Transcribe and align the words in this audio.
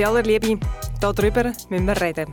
bei 0.00 0.06
aller 0.06 0.22
Liebe, 0.22 0.58
darüber 0.98 1.52
müssen 1.68 1.86
wir 1.86 2.00
reden. 2.00 2.32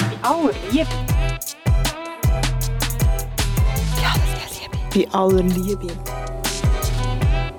Bei 0.00 0.28
aller 0.28 0.50
Liebe? 0.72 0.88
Das 4.02 4.16
ist 4.42 4.60
Liebe. 4.92 5.06
Bei 5.06 5.14
aller 5.16 5.42
Liebe. 5.42 5.86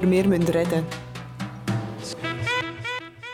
Wir 0.02 0.26
müssen 0.28 0.48
reden. 0.50 0.86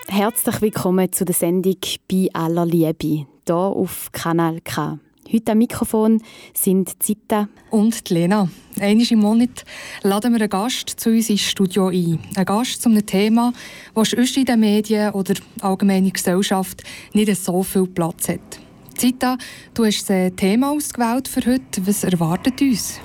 Herzlich 0.07 0.61
willkommen 0.61 1.11
zu 1.11 1.25
der 1.25 1.33
Sendung 1.33 1.77
«Bei 2.07 2.27
aller 2.33 2.65
Liebe» 2.67 3.25
hier 3.47 3.55
auf 3.55 4.11
Kanal 4.11 4.61
K. 4.61 4.99
Heute 5.31 5.51
am 5.51 5.57
Mikrofon 5.57 6.21
sind 6.53 7.03
Zita 7.03 7.49
und 7.69 8.09
Lena. 8.09 8.47
Einmal 8.79 9.05
im 9.09 9.19
Monat 9.19 9.65
laden 10.01 10.31
wir 10.31 10.39
einen 10.39 10.49
Gast 10.49 10.89
zu 10.89 11.09
uns 11.09 11.29
ins 11.29 11.41
Studio 11.41 11.89
ein. 11.89 12.19
Ein 12.35 12.45
Gast 12.45 12.81
zu 12.81 12.87
einem 12.87 13.05
Thema, 13.05 13.51
das 13.93 14.11
sonst 14.11 14.37
in 14.37 14.45
den 14.45 14.61
Medien 14.61 15.11
oder 15.11 15.33
allgemeine 15.59 16.11
Gesellschaft 16.11 16.83
nicht 17.11 17.35
so 17.35 17.61
viel 17.61 17.87
Platz 17.87 18.29
hat. 18.29 18.59
Zita, 18.95 19.37
du 19.73 19.83
hast 19.83 20.09
ein 20.09 20.33
Thema 20.37 20.71
ausgewählt 20.71 21.27
für 21.27 21.45
heute. 21.45 21.85
Was 21.85 22.05
erwartet 22.05 22.61
uns? 22.61 22.97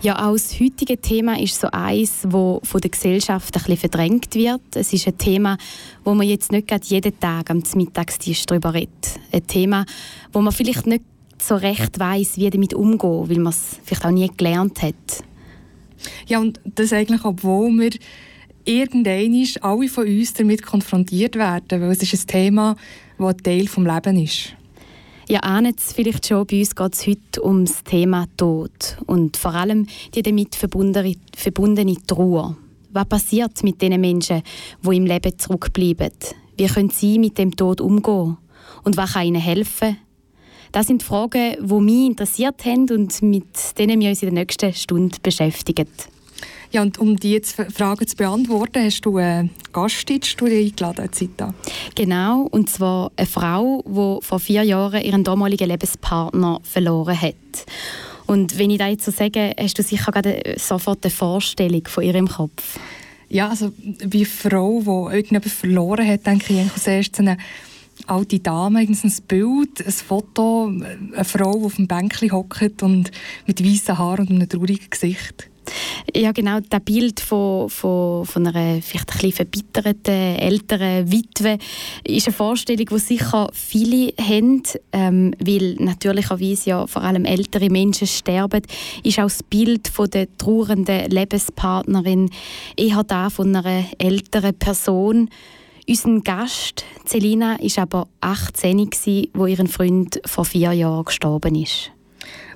Ja, 0.00 0.28
auch 0.28 0.34
das 0.34 0.60
heutige 0.60 1.00
Thema 1.00 1.40
ist 1.40 1.60
so 1.60 1.68
eins, 1.72 2.20
das 2.22 2.30
von 2.30 2.80
der 2.80 2.90
Gesellschaft 2.90 3.56
ein 3.56 3.62
bisschen 3.62 3.78
verdrängt 3.78 4.34
wird. 4.36 4.76
Es 4.76 4.92
ist 4.92 5.08
ein 5.08 5.18
Thema, 5.18 5.58
wo 6.04 6.14
man 6.14 6.28
jetzt 6.28 6.52
nicht 6.52 6.70
jeden 6.84 7.18
Tag 7.18 7.50
am 7.50 7.62
Mittagstisch 7.74 8.46
darüber 8.46 8.74
redet. 8.74 9.18
Ein 9.32 9.46
Thema, 9.46 9.86
wo 10.32 10.40
man 10.40 10.52
vielleicht 10.52 10.86
nicht 10.86 11.02
so 11.42 11.56
recht 11.56 11.98
weiß, 11.98 12.36
wie 12.36 12.50
damit 12.50 12.74
umgehen, 12.74 13.28
weil 13.28 13.38
man 13.38 13.52
es 13.52 13.78
vielleicht 13.84 14.04
auch 14.04 14.10
nie 14.10 14.30
gelernt 14.36 14.82
hat. 14.82 15.24
Ja, 16.26 16.38
und 16.40 16.60
das 16.64 16.92
eigentlich, 16.92 17.24
obwohl 17.24 17.70
wir 17.72 17.90
irgendwann 18.64 19.44
alle 19.60 19.88
von 19.88 20.06
uns 20.06 20.34
damit 20.34 20.62
konfrontiert 20.62 21.36
werden, 21.36 21.80
weil 21.80 21.90
es 21.90 22.02
ist 22.02 22.24
ein 22.24 22.26
Thema, 22.26 22.76
das 23.18 23.28
ein 23.28 23.38
Teil 23.38 23.64
des 23.64 23.76
Lebens 23.76 24.32
ist. 24.34 24.56
Ja, 25.26 25.40
ahnet 25.40 25.80
es 25.80 25.92
vielleicht 25.94 26.26
schon, 26.26 26.46
bei 26.46 26.58
uns 26.58 26.74
geht 26.74 26.92
es 26.92 27.06
heute 27.06 27.42
um 27.42 27.64
das 27.64 27.82
Thema 27.82 28.26
Tod 28.36 28.98
und 29.06 29.38
vor 29.38 29.54
allem 29.54 29.86
die 30.14 30.20
damit 30.20 30.54
verbundene, 30.54 31.14
verbundene 31.34 31.96
Trauer. 32.06 32.56
Was 32.92 33.08
passiert 33.08 33.62
mit 33.64 33.80
den 33.80 33.98
Menschen, 34.00 34.42
die 34.82 34.96
im 34.96 35.06
Leben 35.06 35.38
zurückbleiben? 35.38 36.12
Wie 36.58 36.66
können 36.66 36.90
sie 36.90 37.18
mit 37.18 37.38
dem 37.38 37.56
Tod 37.56 37.80
umgehen? 37.80 38.36
Und 38.82 38.96
was 38.98 39.14
kann 39.14 39.26
ihnen 39.26 39.40
helfen? 39.40 39.96
Das 40.74 40.88
sind 40.88 41.04
Fragen, 41.04 41.54
die 41.60 41.74
mich 41.74 42.06
interessiert 42.06 42.64
haben 42.64 42.90
und 42.90 43.22
mit 43.22 43.78
denen 43.78 44.00
wir 44.00 44.08
uns 44.08 44.24
in 44.24 44.34
der 44.34 44.42
nächsten 44.42 44.74
Stunde 44.74 45.16
beschäftigen. 45.22 45.86
Ja, 46.72 46.82
und 46.82 46.98
um 46.98 47.16
diese 47.16 47.70
Fragen 47.70 48.08
zu 48.08 48.16
beantworten, 48.16 48.82
hast 48.82 49.02
du 49.02 49.18
einen 49.18 49.50
Gast 49.72 50.10
in 50.10 50.18
die 50.18 50.26
Studie 50.26 50.64
eingeladen, 50.64 51.12
Zita. 51.12 51.54
Genau, 51.94 52.48
und 52.50 52.70
zwar 52.70 53.12
eine 53.14 53.24
Frau, 53.28 53.84
die 53.86 54.26
vor 54.26 54.40
vier 54.40 54.64
Jahren 54.64 55.00
ihren 55.00 55.22
damaligen 55.22 55.68
Lebenspartner 55.68 56.58
verloren 56.64 57.22
hat. 57.22 57.34
Und 58.26 58.58
wenn 58.58 58.70
ich 58.70 58.78
das 58.78 58.88
jetzt 58.88 59.04
so 59.04 59.12
sage, 59.12 59.54
hast 59.56 59.78
du 59.78 59.82
sicher 59.84 60.10
gerade 60.10 60.56
sofort 60.56 61.04
eine 61.04 61.12
Vorstellung 61.12 61.86
von 61.86 62.02
ihrem 62.02 62.26
Kopf. 62.26 62.80
Ja, 63.28 63.48
also 63.50 63.72
wie 63.78 64.16
eine 64.16 64.26
Frau, 64.26 64.80
die 64.80 65.14
irgendjemanden 65.14 65.52
verloren 65.52 66.08
hat, 66.08 66.26
denke 66.26 66.52
ich 66.52 66.72
als 66.72 66.88
erstes 66.88 67.20
eine 67.20 67.36
alte 68.06 68.40
Dame, 68.40 68.80
ein 68.80 69.12
Bild, 69.28 69.84
ein 69.84 69.92
Foto, 69.92 70.66
eine 70.66 71.24
Frau, 71.24 71.58
die 71.58 71.64
auf 71.64 71.76
dem 71.76 71.86
Bänkchen 71.86 72.32
hockt 72.32 72.82
und 72.82 73.10
mit 73.46 73.64
weißen 73.64 73.98
Haaren 73.98 74.28
und 74.28 74.36
einem 74.36 74.48
traurigen 74.48 74.90
Gesicht. 74.90 75.50
Ja, 76.14 76.32
genau, 76.32 76.60
das 76.60 76.80
Bild 76.82 77.20
von, 77.20 77.68
von, 77.70 78.26
von 78.26 78.46
einer 78.46 78.82
vielleicht 78.82 79.10
ein 79.10 79.14
bisschen 79.14 79.32
verbitterten, 79.32 80.36
älteren 80.36 81.10
Witwe 81.10 81.58
ist 82.04 82.26
eine 82.26 82.34
Vorstellung, 82.34 82.86
die 82.86 82.98
sicher 82.98 83.48
viele 83.52 84.12
haben, 84.20 84.62
ähm, 84.92 85.34
weil 85.38 85.74
natürlicherweise 85.78 86.70
ja 86.70 86.86
vor 86.86 87.02
allem 87.02 87.24
ältere 87.24 87.70
Menschen 87.70 88.06
sterben, 88.06 88.62
ist 89.02 89.18
auch 89.18 89.24
das 89.24 89.42
Bild 89.42 89.88
von 89.88 90.10
der 90.10 90.28
trauernden 90.36 91.10
Lebenspartnerin 91.10 92.30
eher 92.76 93.02
da 93.04 93.30
von 93.30 93.56
einer 93.56 93.84
älteren 93.98 94.54
Person, 94.54 95.30
unser 95.86 96.20
Gast, 96.20 96.84
Celina, 97.04 97.58
war 97.60 97.82
aber 97.82 98.08
18, 98.20 98.80
als 98.80 99.06
ihr 99.06 99.66
Freund 99.68 100.20
vor 100.24 100.44
vier 100.44 100.72
Jahren 100.72 101.04
gestorben 101.04 101.54
ist. 101.54 101.90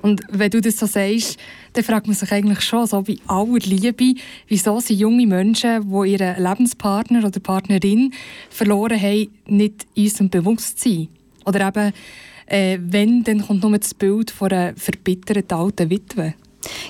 Und 0.01 0.21
wenn 0.31 0.49
du 0.49 0.61
das 0.61 0.77
so 0.77 0.85
sagst, 0.85 1.37
dann 1.73 1.83
fragt 1.83 2.07
man 2.07 2.15
sich 2.15 2.31
eigentlich 2.31 2.61
schon, 2.61 2.87
so 2.87 3.01
bei 3.01 3.17
aller 3.27 3.59
Liebe, 3.59 4.15
wieso 4.47 4.79
sind 4.79 4.99
junge 4.99 5.27
Menschen, 5.27 5.89
die 5.91 6.11
ihren 6.11 6.41
Lebenspartner 6.41 7.25
oder 7.25 7.39
Partnerin 7.39 8.13
verloren 8.49 8.99
haben, 8.99 9.27
nicht 9.45 9.85
in 9.93 10.03
unserem 10.05 10.29
Bewusstsein? 10.29 11.09
Oder 11.45 11.67
eben, 11.67 11.93
äh, 12.47 12.79
wenn, 12.81 13.23
dann 13.23 13.45
kommt 13.45 13.61
nur 13.61 13.77
das 13.77 13.93
Bild 13.93 14.31
von 14.31 14.51
einer 14.51 14.75
verbitterten 14.75 15.57
alten 15.57 15.89
Witwe. 15.89 16.33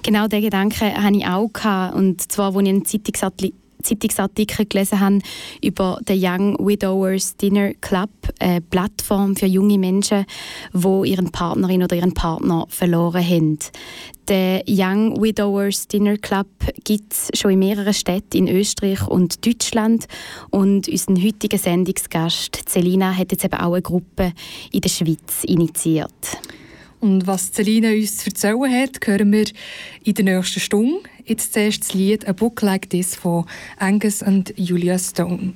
Genau 0.04 0.28
diesen 0.28 0.44
Gedanken 0.44 1.04
hatte 1.04 1.18
ich 1.18 1.26
auch. 1.26 1.96
Und 1.96 2.32
zwar, 2.32 2.56
als 2.56 2.64
ich 2.64 2.70
einen 2.70 2.86
Zeitungsartikel 2.86 3.60
Zeitungsartikel 3.84 4.66
gelesen 4.66 5.00
habe 5.00 5.20
über 5.64 6.00
den 6.08 6.20
Young 6.22 6.68
Widowers 6.68 7.36
Dinner 7.38 7.74
Club, 7.82 8.10
eine 8.40 8.62
Plattform 8.62 9.36
für 9.36 9.46
junge 9.46 9.78
Menschen, 9.78 10.26
die 10.74 11.10
ihren 11.10 11.32
Partnerin 11.32 11.84
oder 11.84 11.96
ihren 11.96 12.14
Partner 12.14 12.66
verloren 12.70 13.26
haben. 13.26 13.60
Den 14.28 14.62
Young 14.68 15.22
Widowers 15.22 15.88
Dinner 15.88 16.18
Club 16.18 16.48
gibt 16.84 17.14
es 17.14 17.30
schon 17.34 17.52
in 17.52 17.60
mehreren 17.60 17.94
Städten 17.94 18.38
in 18.38 18.48
Österreich 18.48 19.08
und 19.08 19.46
Deutschland. 19.46 20.08
Und 20.52 20.88
unser 20.88 21.16
heutiger 21.16 21.58
Sendungsgast, 21.58 22.62
Celina, 22.68 23.16
hat 23.16 23.32
jetzt 23.32 23.44
eben 23.44 23.56
auch 23.56 23.74
eine 23.74 23.82
Gruppe 23.82 24.34
in 24.72 24.82
der 24.82 24.90
Schweiz 24.90 25.44
initiiert. 25.46 26.38
Und 27.00 27.26
was 27.28 27.54
Celine 27.54 27.96
uns 27.96 28.18
zu 28.18 28.28
erzählen 28.28 28.82
hat, 28.82 29.00
hören 29.06 29.32
wir 29.32 29.46
in 30.04 30.14
der 30.14 30.26
nächsten 30.26 30.60
Stunde. 30.60 31.00
Jetzt 31.30 31.54
zuerst 31.54 31.82
das 31.82 31.94
Lied 31.94 32.28
«A 32.28 32.32
Book 32.34 32.60
Like 32.64 32.90
This» 32.90 33.16
von 33.16 33.46
Angus 33.78 34.24
und 34.24 34.52
Julia 34.58 34.98
Stone. 34.98 35.54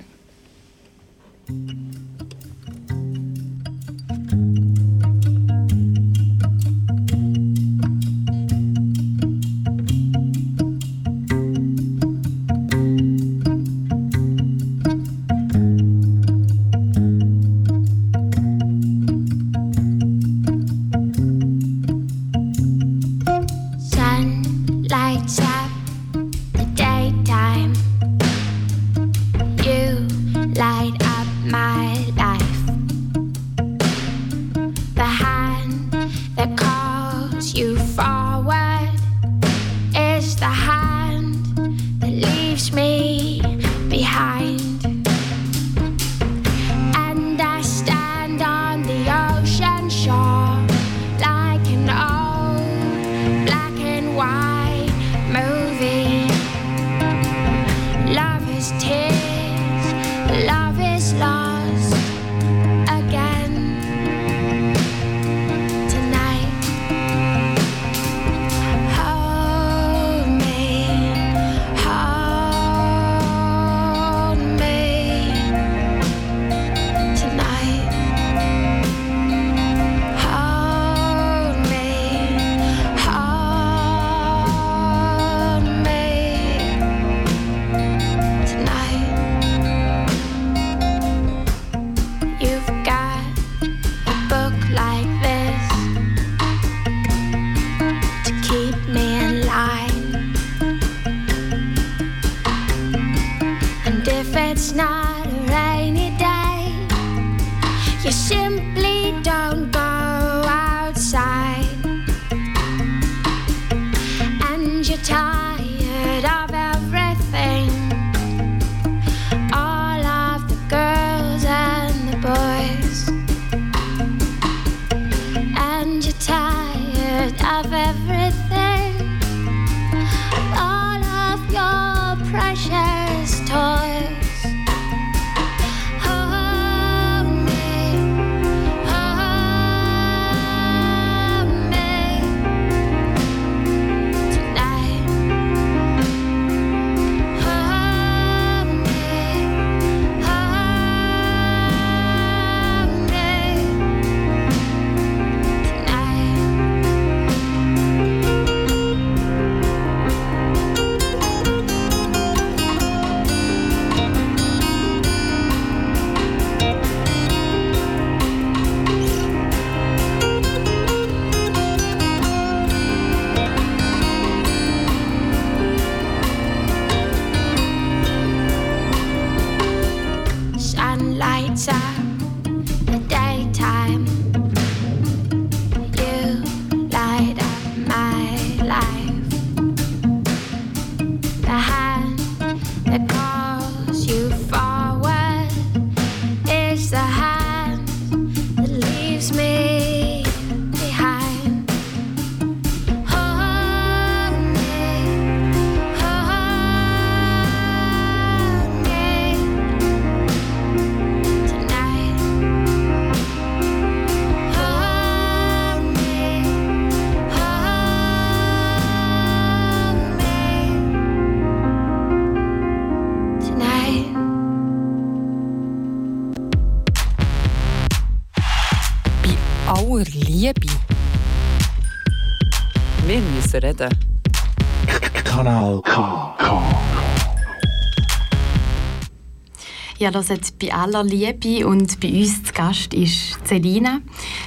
Ja, 240.03 240.11
das 240.11 240.28
bei 240.59 240.73
aller 240.73 241.02
Liebe 241.02 241.66
und 241.66 241.97
bei 242.02 242.09
uns 242.09 242.44
zu 242.44 242.52
Gast 242.53 242.94
ist 242.94 243.38
Selina. 243.47 244.02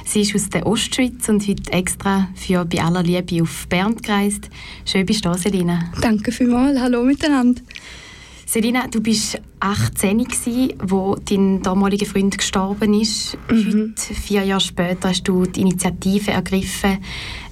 Sie 0.05 0.21
ist 0.21 0.35
aus 0.35 0.49
der 0.49 0.67
Ostschweiz 0.67 1.27
und 1.29 1.47
heute 1.47 1.73
extra 1.73 2.29
für 2.35 2.63
bei 2.63 2.79
aller 2.79 3.01
Liebe 3.01 3.41
auf 3.41 3.67
Bern 3.67 3.95
gereist. 3.95 4.51
Schön 4.85 5.07
bist 5.07 5.25
du 5.25 5.29
da, 5.29 5.35
Selina. 5.35 5.91
Danke 5.99 6.31
vielmals. 6.31 6.79
Hallo 6.79 7.01
miteinander. 7.01 7.59
Selina, 8.45 8.87
du 8.87 9.01
bist 9.01 9.41
18 9.59 10.25
gsi, 10.25 10.75
wo 10.83 11.15
dein 11.15 11.63
damaliger 11.63 12.05
Freund 12.05 12.37
gestorben 12.37 12.93
ist. 12.93 13.37
Heute, 13.49 14.13
vier 14.13 14.43
Jahre 14.43 14.61
später, 14.61 15.09
hast 15.09 15.23
du 15.23 15.45
die 15.47 15.61
Initiative 15.61 16.31
ergriffen, 16.31 16.99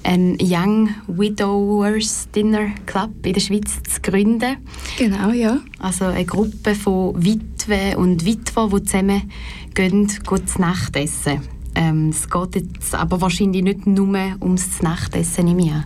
einen 0.04 0.38
Young 0.40 0.90
Widowers 1.08 2.28
Dinner 2.34 2.70
Club 2.86 3.10
in 3.26 3.32
der 3.32 3.40
Schweiz 3.40 3.82
zu 3.82 4.00
gründen. 4.00 4.58
Genau, 4.96 5.32
ja. 5.32 5.58
Also 5.80 6.04
eine 6.04 6.24
Gruppe 6.24 6.76
von 6.76 7.20
Witwen 7.66 7.96
und 7.96 8.24
Witwer, 8.24 8.68
die 8.72 8.82
zusammen 8.84 9.30
gehen, 9.74 10.06
gehen 10.06 10.46
zu 10.46 10.60
Nacht 10.60 10.96
essen. 10.96 11.40
Ähm, 11.74 12.10
es 12.10 12.28
geht 12.28 12.54
jetzt 12.54 12.94
aber 12.94 13.20
wahrscheinlich 13.20 13.62
nicht 13.62 13.86
nur 13.86 14.08
ums 14.40 14.82
Nachtessen 14.82 15.48
im 15.48 15.58
Jahr. 15.58 15.84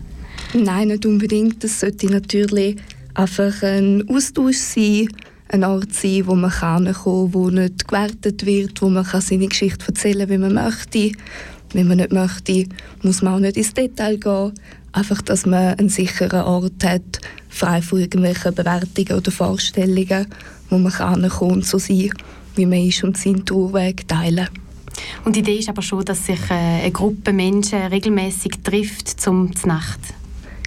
Nein, 0.55 0.88
nicht 0.88 1.06
unbedingt. 1.06 1.65
Das 1.65 1.81
sollte 1.81 2.06
natürlich 2.06 2.77
einfach 3.15 3.62
ein 3.62 4.09
Austausch 4.09 4.59
sein, 4.59 5.09
ein 5.49 5.65
Ort 5.65 5.93
sein, 5.93 6.27
wo 6.27 6.35
man 6.35 6.50
kann, 6.50 6.94
wo 7.05 7.50
nicht 7.50 7.88
gewertet 7.88 8.47
wird, 8.47 8.82
wo 8.82 8.88
man 8.88 9.05
seine 9.05 9.49
Geschichte 9.49 9.88
erzählen 9.88 10.29
kann, 10.29 10.31
wie 10.31 10.38
man 10.38 10.55
möchte. 10.55 11.12
Wenn 11.73 11.88
man 11.88 11.99
nicht 11.99 12.12
möchte, 12.12 12.67
muss 13.03 13.23
man 13.23 13.35
auch 13.35 13.41
nicht 13.41 13.56
ins 13.56 13.75
Detail 13.75 14.17
gehen. 14.17 14.53
Einfach, 14.93 15.23
dass 15.23 15.47
man 15.47 15.79
einen 15.79 15.88
sicheren 15.88 16.43
Ort 16.43 16.85
hat, 16.85 17.21
frei 17.49 17.81
von 17.81 18.00
irgendwelchen 18.00 18.55
Bewertungen 18.55 19.12
oder 19.12 19.31
Vorstellungen, 19.31 20.27
wo 20.70 20.78
man 20.78 20.93
kann 20.93 21.25
und 21.25 21.67
so 21.67 21.78
sein, 21.78 22.11
wie 22.56 22.67
man 22.67 22.87
ist 22.87 23.05
und 23.05 23.17
seinen 23.17 23.44
Trauerweg 23.44 24.08
teilen. 24.08 24.49
Und 25.25 25.37
die 25.37 25.40
Idee 25.40 25.58
ist 25.58 25.69
aber 25.69 25.82
schon, 25.82 26.05
dass 26.05 26.26
sich 26.26 26.40
äh, 26.50 26.82
eine 26.82 26.91
Gruppe 26.91 27.32
Menschen 27.32 27.79
regelmäßig 27.79 28.53
trifft 28.62 29.20
zum 29.20 29.50
Nacht. 29.65 30.00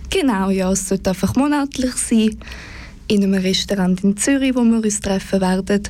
Genau, 0.10 0.50
ja, 0.50 0.72
es 0.72 0.88
sollte 0.88 1.10
einfach 1.10 1.36
monatlich 1.36 1.94
sein. 1.96 2.38
In 3.08 3.24
einem 3.24 3.34
Restaurant 3.34 4.04
in 4.04 4.16
Zürich, 4.16 4.56
wo 4.56 4.64
wir 4.64 4.78
uns 4.78 5.00
treffen 5.00 5.42
werden. 5.42 5.84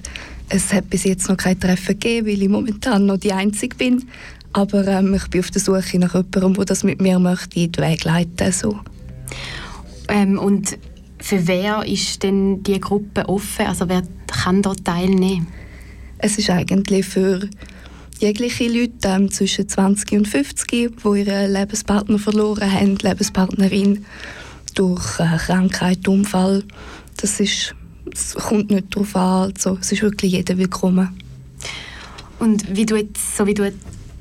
Es 0.50 0.74
hat 0.74 0.89
bis 0.89 1.03
jetzt 1.03 1.29
noch 1.29 1.38
kein 1.38 1.60
Treffen 1.60 2.00
gegeben, 2.00 2.27
weil 2.27 2.41
ich 2.41 2.50
momentan 2.50 3.05
noch 3.05 3.17
die 3.17 3.34
Einzige 3.34 3.75
bin. 3.75 4.05
Aber 4.53 4.88
ähm, 4.88 5.13
ich 5.15 5.27
bin 5.27 5.41
auf 5.41 5.51
der 5.51 5.62
Suche 5.62 6.00
nach 6.00 6.13
jemandem, 6.13 6.53
der 6.53 6.65
das 6.65 6.84
mit 6.84 7.01
mir 7.01 7.20
möchte, 7.20 7.60
in 7.60 7.72
den 7.72 7.84
Weg 7.84 8.03
leiten 8.03 8.51
so. 8.51 8.79
Ähm, 10.10 10.38
und 10.38 10.77
für 11.24 11.48
wer 11.48 11.86
ist 11.86 12.22
denn 12.22 12.63
die 12.63 12.82
Gruppe 12.82 13.30
offen? 13.30 13.65
Also 13.65 13.88
wer 13.88 14.03
kann 14.27 14.62
dort 14.62 14.84
teilnehmen? 14.84 15.48
Es 16.18 16.38
ist 16.38 16.50
eigentlich 16.50 17.06
für 17.06 17.50
jegliche 18.20 18.68
Leute 18.68 19.08
ähm, 19.08 19.32
zwischen 19.32 19.70
20 19.70 20.12
und 20.12 20.27
50, 20.27 20.68
die 20.68 20.89
ihren 21.06 21.53
Lebenspartner 21.53 22.20
verloren 22.20 22.70
haben, 22.70 22.98
Lebenspartnerin, 22.98 24.06
durch 24.75 25.20
äh, 25.20 25.38
Krankheit, 25.38 26.06
Unfall. 26.10 26.65
Das 27.15 27.39
ist, 27.39 27.74
es 28.12 28.36
kommt 28.36 28.70
nicht 28.70 28.94
darauf 28.94 29.15
an, 29.15 29.53
also, 29.53 29.77
es 29.80 29.94
ist 29.94 30.01
wirklich 30.01 30.34
jeder 30.34 30.58
willkommen. 30.58 31.18
Und 32.39 32.75
wie 32.75 32.86
du 32.86 32.98
jetzt, 32.98 33.38
so 33.38 33.48
wie 33.48 33.53
du, 33.53 33.72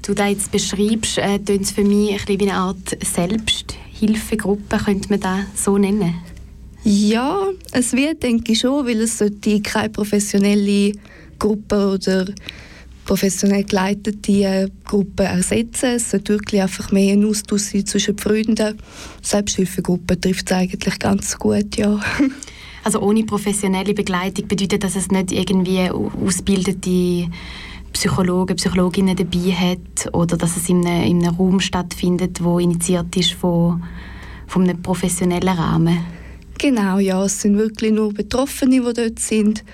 du 0.03 0.15
das 0.15 0.29
jetzt 0.29 0.53
beschreibst, 0.53 1.19
äh, 1.19 1.41
es 1.61 1.73
für 1.73 1.83
mich 1.83 2.13
ein 2.13 2.19
bisschen 2.19 2.41
wie 2.41 2.51
eine 2.51 2.59
Art 2.59 2.97
Selbsthilfegruppe, 3.03 4.79
könnte 4.79 5.09
man 5.09 5.19
das 5.19 5.65
so 5.65 5.77
nennen? 5.77 6.32
Ja, 6.85 7.49
es 7.71 7.93
wird, 7.93 8.23
denke 8.23 8.53
ich 8.53 8.61
schon, 8.61 8.87
weil 8.87 9.01
es 9.03 9.19
sollte 9.19 9.61
keine 9.61 9.91
professionelle 9.91 10.93
Gruppe 11.39 11.95
oder 11.95 12.27
professionell 13.05 13.65
geleitete 13.65 14.71
Gruppe 14.85 15.25
ersetzen. 15.25 15.97
Es 15.97 16.11
sollte 16.11 16.35
wirklich 16.35 16.61
einfach 16.61 16.91
mehr 16.91 17.13
ein 17.13 17.25
Austausch 17.25 17.63
sein 17.63 17.87
zwischen 17.87 18.19
Freunden. 18.19 18.79
Selbsthilfegruppe 19.21 20.21
trifft 20.21 20.51
es 20.51 20.57
eigentlich 20.57 20.99
ganz 20.99 21.39
gut, 21.39 21.77
ja. 21.77 22.01
Also 22.85 23.01
ohne 23.01 23.23
professionelle 23.23 23.95
Begleitung 23.95 24.49
bedeutet, 24.49 24.83
dass 24.83 24.97
es 24.97 25.09
nicht 25.09 25.31
irgendwie 25.31 25.89
ausgebildete 25.89 27.31
Psychologen, 27.93 28.57
Psychologinnen 28.57 29.15
dabei 29.15 29.53
hat 29.53 30.13
oder 30.13 30.37
dass 30.37 30.57
es 30.57 30.69
in 30.69 30.85
einem, 30.85 31.05
in 31.09 31.25
einem 31.25 31.37
Raum 31.37 31.61
stattfindet, 31.61 32.43
wo 32.43 32.59
initiiert 32.59 33.17
ist 33.17 33.35
von, 33.35 33.85
von 34.49 34.65
einem 34.65 34.83
professionellen 34.83 35.57
Rahmen. 35.57 36.22
Genau, 36.59 36.99
ja, 36.99 37.25
es 37.25 37.41
sind 37.41 37.59
wirklich 37.59 37.93
nur 37.93 38.13
Betroffene, 38.13 38.81
die 38.81 38.93
dort 38.93 39.19
sind. 39.19 39.65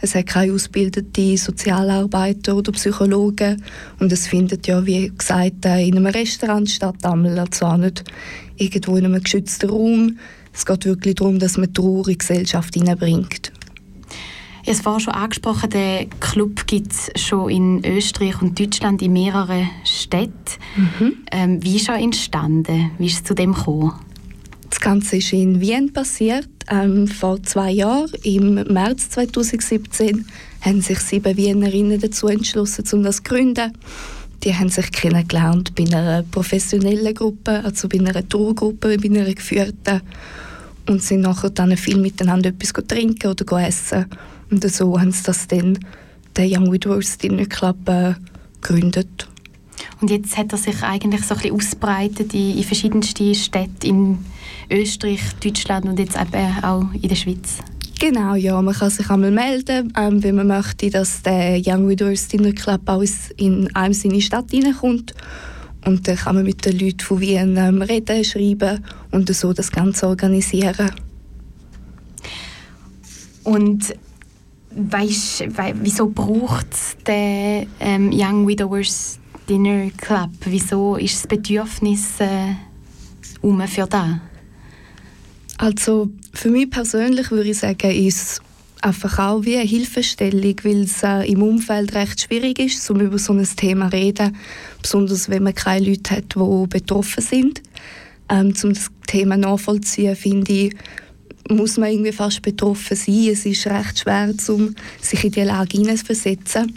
Es 0.00 0.14
hat 0.14 0.26
keine 0.26 0.52
ausgebildeten 0.52 1.36
Sozialarbeiter 1.36 2.56
oder 2.56 2.72
Psychologen 2.72 3.62
und 3.98 4.12
es 4.12 4.28
findet 4.28 4.66
ja, 4.66 4.86
wie 4.86 5.10
gesagt, 5.16 5.64
in 5.64 5.96
einem 5.96 6.06
Restaurant 6.06 6.70
statt, 6.70 7.04
also 7.04 7.66
auch 7.66 7.76
nicht 7.76 8.04
irgendwo 8.56 8.96
in 8.96 9.06
einem 9.06 9.22
geschützten 9.22 9.70
Raum. 9.70 10.18
Es 10.54 10.64
geht 10.64 10.84
wirklich 10.84 11.16
darum, 11.16 11.38
dass 11.38 11.58
man 11.58 11.72
Trauer 11.74 12.06
in 12.06 12.12
die 12.12 12.18
Gesellschaft 12.18 12.74
hineinbringt. 12.74 13.52
Es 14.70 14.82
vorhin 14.82 15.00
schon 15.00 15.14
angesprochen, 15.14 15.70
den 15.70 16.10
Club 16.20 16.66
gibt 16.66 16.92
es 16.92 17.10
schon 17.16 17.48
in 17.48 17.84
Österreich 17.86 18.42
und 18.42 18.60
Deutschland 18.60 19.00
in 19.00 19.14
mehreren 19.14 19.70
Städten. 19.82 20.32
Mhm. 20.76 21.12
Ähm, 21.32 21.64
wie 21.64 21.76
ist 21.76 21.88
er 21.88 21.96
entstanden? 21.96 22.90
Wie 22.98 23.06
ist 23.06 23.14
es 23.14 23.24
zu 23.24 23.34
dem 23.34 23.54
gekommen? 23.54 23.94
Das 24.70 24.80
Ganze 24.80 25.16
ist 25.16 25.32
in 25.32 25.60
Wien 25.60 25.92
passiert. 25.92 26.48
Ähm, 26.70 27.06
vor 27.06 27.42
zwei 27.42 27.70
Jahren, 27.70 28.10
im 28.22 28.54
März 28.54 29.10
2017, 29.10 30.26
haben 30.60 30.80
sich 30.82 30.98
sieben 30.98 31.36
Wienerinnen 31.36 32.00
dazu 32.00 32.28
entschlossen, 32.28 32.84
um 32.92 33.02
das 33.02 33.16
zu 33.16 33.22
gründen. 33.22 33.72
Die 34.44 34.54
haben 34.54 34.68
sich 34.68 34.92
kennengelernt 34.92 35.74
bei 35.74 35.84
einer 35.84 36.22
professionellen 36.22 37.14
Gruppe, 37.14 37.64
also 37.64 37.88
bei 37.88 37.98
einer 37.98 38.28
Tourgruppe, 38.28 38.96
bei 38.98 39.08
einer 39.08 39.32
geführten. 39.34 40.02
Und 40.86 41.02
sind 41.02 41.22
nachher 41.22 41.50
dann 41.50 41.76
viel 41.76 41.98
miteinander 41.98 42.50
etwas 42.50 42.72
trinken 42.86 43.28
oder 43.28 43.66
essen. 43.66 44.06
Und 44.50 44.70
so 44.70 44.98
haben 44.98 45.12
sie 45.12 45.22
das 45.24 45.46
dann, 45.48 45.78
den 46.36 46.56
Young 46.56 46.72
Widowers 46.72 47.18
Dinner 47.18 47.46
Club, 47.46 47.88
äh, 47.88 48.14
gegründet. 48.60 49.28
Und 50.00 50.10
jetzt 50.10 50.36
hat 50.36 50.52
er 50.52 50.58
sich 50.58 50.82
eigentlich 50.82 51.24
so 51.24 51.34
ein 51.34 51.40
bisschen 51.40 51.56
ausbreitet 51.56 52.32
in, 52.34 52.56
in 52.56 52.64
verschiedenste 52.64 53.34
Städte 53.34 53.86
in 53.86 54.18
Österreich, 54.70 55.20
Deutschland 55.42 55.86
und 55.86 55.98
jetzt 55.98 56.16
eben 56.16 56.64
auch 56.64 56.84
in 56.92 57.08
der 57.08 57.16
Schweiz. 57.16 57.58
Genau, 57.98 58.36
ja. 58.36 58.62
Man 58.62 58.74
kann 58.74 58.90
sich 58.90 59.10
einmal 59.10 59.32
melden, 59.32 59.92
ähm, 59.96 60.22
wenn 60.22 60.36
man 60.36 60.46
möchte, 60.46 60.88
dass 60.88 61.22
der 61.22 61.60
Young 61.64 61.88
Widowers 61.88 62.28
Dinner 62.28 62.52
Club 62.52 62.82
auch 62.86 63.02
in 63.36 63.74
einem 63.74 63.92
seine 63.92 64.20
Stadt 64.20 64.52
hineinkommt. 64.52 65.14
Und 65.84 66.06
dann 66.06 66.16
kann 66.16 66.36
man 66.36 66.44
mit 66.44 66.64
den 66.64 66.78
Leuten 66.78 67.00
von 67.00 67.20
Wien 67.20 67.56
ähm, 67.56 67.82
reden, 67.82 68.22
schreiben 68.22 68.84
und 69.10 69.34
so 69.34 69.52
das 69.52 69.72
Ganze 69.72 70.06
organisieren. 70.06 70.92
Und 73.42 73.94
weißt, 74.76 75.56
we 75.56 75.74
wieso 75.82 76.08
braucht 76.08 77.06
der 77.06 77.66
ähm, 77.80 78.10
Young 78.12 78.46
Widowers 78.46 79.18
Dinner 79.48 79.90
Club? 79.96 80.30
Wieso 80.44 80.96
ist 80.96 81.14
das 81.16 81.26
Bedürfnis 81.26 82.20
äh, 82.20 82.54
um 83.40 83.66
für 83.66 83.86
das? 83.86 84.08
Also 85.56 86.10
für 86.34 86.50
mich 86.50 86.70
persönlich 86.70 87.30
würde 87.30 87.50
ich 87.50 87.58
sagen, 87.58 87.90
ist 87.90 88.42
einfach 88.82 89.18
auch 89.18 89.44
wie 89.44 89.56
eine 89.56 89.64
Hilfestellung, 89.64 90.54
weil 90.62 90.82
es 90.82 91.02
äh, 91.02 91.30
im 91.30 91.42
Umfeld 91.42 91.94
recht 91.94 92.20
schwierig 92.20 92.58
ist, 92.58 92.88
um 92.90 93.00
über 93.00 93.18
so 93.18 93.32
ein 93.32 93.48
Thema 93.56 93.88
zu 93.88 93.96
reden, 93.96 94.36
besonders 94.82 95.28
wenn 95.30 95.42
man 95.42 95.54
keine 95.54 95.86
Leute 95.86 96.16
hat, 96.16 96.34
die 96.34 96.66
betroffen 96.68 97.22
sind. 97.22 97.62
Ähm, 98.28 98.52
um 98.62 98.74
das 98.74 98.88
Thema 99.06 99.38
nachvollziehen, 99.38 100.14
finde 100.14 100.52
ich, 100.52 100.76
muss 101.48 101.78
man 101.78 101.90
irgendwie 101.90 102.12
fast 102.12 102.42
betroffen 102.42 102.96
sein. 102.96 103.28
Es 103.32 103.46
ist 103.46 103.66
recht 103.66 104.00
schwer, 104.00 104.32
um 104.48 104.74
sich 105.00 105.24
in 105.24 105.32
die 105.32 105.40
Lage 105.40 105.78
hineinzuversetzen. 105.78 106.74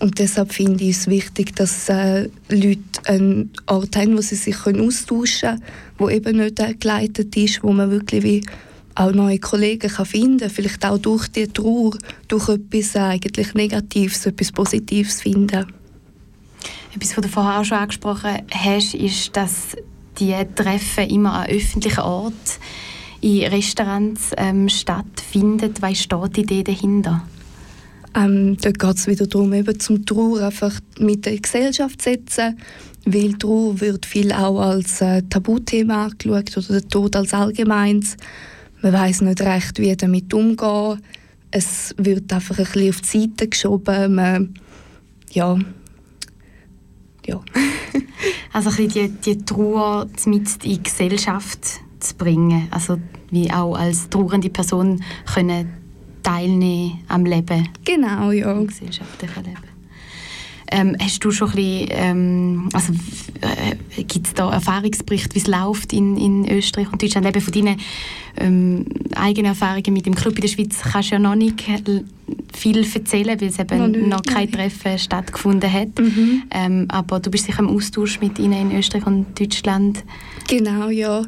Und 0.00 0.18
deshalb 0.18 0.52
finde 0.52 0.84
ich 0.84 0.96
es 0.96 1.06
wichtig, 1.06 1.54
dass 1.54 1.88
äh, 1.88 2.28
Leute 2.48 2.80
einen 3.06 3.50
Ort 3.66 3.96
haben, 3.96 4.16
wo 4.16 4.20
sie 4.20 4.34
sich 4.34 4.66
austauschen 4.66 5.50
können, 5.50 5.62
wo 5.98 6.10
eben 6.10 6.38
nicht 6.38 6.58
äh, 6.58 6.74
geleitet 6.74 7.36
ist, 7.36 7.62
wo 7.62 7.72
man 7.72 7.90
wirklich 7.90 8.24
wie 8.24 8.44
auch 8.96 9.12
neue 9.12 9.38
Kollegen 9.38 9.90
kann 9.90 10.06
finden 10.06 10.40
kann. 10.40 10.50
Vielleicht 10.50 10.84
auch 10.84 10.98
durch 10.98 11.28
die 11.28 11.48
Trauer, 11.48 11.96
durch 12.28 12.48
etwas 12.48 12.94
äh, 12.94 13.00
eigentlich 13.00 13.54
Negatives, 13.54 14.26
etwas 14.26 14.52
Positives 14.52 15.22
finden. 15.22 15.66
Etwas, 16.94 17.16
was 17.16 17.24
du 17.24 17.28
vorher 17.28 17.60
auch 17.60 17.64
schon 17.64 17.78
angesprochen 17.78 18.38
hast, 18.50 18.94
ist, 18.94 19.36
dass 19.36 19.76
die 20.18 20.34
Treffen 20.54 21.08
immer 21.08 21.40
an 21.40 21.48
öffentlichen 21.48 22.00
Orten 22.00 22.34
in 23.20 23.44
Restaurants 23.46 24.30
ähm, 24.36 24.68
stattfinden. 24.68 25.74
Was 25.80 26.02
steht 26.02 26.36
die 26.36 26.40
Idee 26.42 26.62
dahinter? 26.62 27.24
Ähm, 28.16 28.56
dort 28.60 28.78
geht 28.78 28.96
es 28.96 29.06
wieder 29.06 29.26
darum, 29.26 29.52
eben 29.52 29.78
zum 29.80 30.06
Trauer 30.06 30.42
einfach 30.42 30.78
mit 30.98 31.26
der 31.26 31.38
Gesellschaft 31.38 32.00
zu 32.00 32.10
setzen, 32.10 32.58
weil 33.04 33.34
Trauer 33.34 33.80
wird 33.80 34.06
viel 34.06 34.32
auch 34.32 34.60
als 34.60 35.00
äh, 35.00 35.22
Tabuthema 35.28 36.06
angeschaut 36.06 36.56
oder 36.56 36.80
der 36.80 36.88
Tod 36.88 37.16
als 37.16 37.34
allgemeins. 37.34 38.16
Man 38.82 38.92
weiß 38.92 39.22
nicht 39.22 39.40
recht, 39.40 39.78
wie 39.78 39.96
damit 39.96 40.32
umgehen. 40.32 41.00
Es 41.50 41.94
wird 41.98 42.32
einfach 42.32 42.58
ein 42.58 42.64
bisschen 42.64 42.90
auf 42.90 43.00
die 43.00 43.20
Seite 43.20 43.48
geschoben. 43.48 44.14
Man, 44.14 44.54
ja, 45.32 45.58
ja. 47.26 47.40
also 48.52 48.70
ein 48.70 48.76
bisschen 48.76 49.20
die, 49.20 49.36
die 49.36 49.44
Trauer 49.44 50.06
mit 50.26 50.48
in 50.48 50.60
die 50.62 50.82
Gesellschaft 50.82 51.60
zu 51.98 52.14
bringen. 52.14 52.68
Also 52.70 52.98
wie 53.30 53.50
auch 53.50 53.74
als 53.74 54.08
trauernde 54.08 54.50
Person 54.50 55.02
können 55.32 55.83
teilnehmen 56.24 56.98
am 57.08 57.24
Leben. 57.24 57.68
Genau, 57.84 58.32
ja. 58.32 58.50
Im 58.50 58.66
gesellschaftlichen 58.66 59.44
Leben. 59.44 59.74
Ähm, 60.72 60.96
hast 60.98 61.24
du 61.24 61.30
schon 61.30 61.50
ein 61.50 61.54
bisschen, 61.54 61.88
ähm, 61.90 62.68
also 62.72 62.92
äh, 63.42 64.02
gibt 64.02 64.26
es 64.26 64.34
da 64.34 64.50
Erfahrungsberichte, 64.50 65.34
wie 65.34 65.38
es 65.38 65.46
läuft 65.46 65.92
in, 65.92 66.16
in 66.16 66.50
Österreich 66.50 66.90
und 66.90 67.00
Deutschland? 67.00 67.26
Eben 67.26 67.40
von 67.40 67.52
deinen 67.52 67.80
ähm, 68.38 68.86
eigenen 69.14 69.50
Erfahrungen 69.50 69.92
mit 69.92 70.06
dem 70.06 70.14
Club 70.14 70.34
in 70.36 70.40
der 70.40 70.48
Schweiz 70.48 70.80
kannst 70.80 71.10
du 71.10 71.14
ja 71.14 71.18
noch 71.20 71.36
nicht 71.36 71.62
viel 72.52 72.78
erzählen, 72.78 73.40
weil 73.40 73.48
es 73.48 73.58
eben 73.58 73.78
noch, 73.78 73.88
nicht, 73.88 74.06
noch 74.06 74.22
kein 74.22 74.50
Treffen 74.50 74.98
stattgefunden 74.98 75.70
hat. 75.70 75.98
Mhm. 75.98 76.42
Ähm, 76.50 76.86
aber 76.88 77.20
du 77.20 77.30
bist 77.30 77.44
sicher 77.44 77.60
im 77.60 77.68
Austausch 77.68 78.20
mit 78.20 78.38
ihnen 78.38 78.70
in 78.70 78.78
Österreich 78.78 79.06
und 79.06 79.38
Deutschland. 79.38 80.02
Genau, 80.48 80.88
ja. 80.88 81.22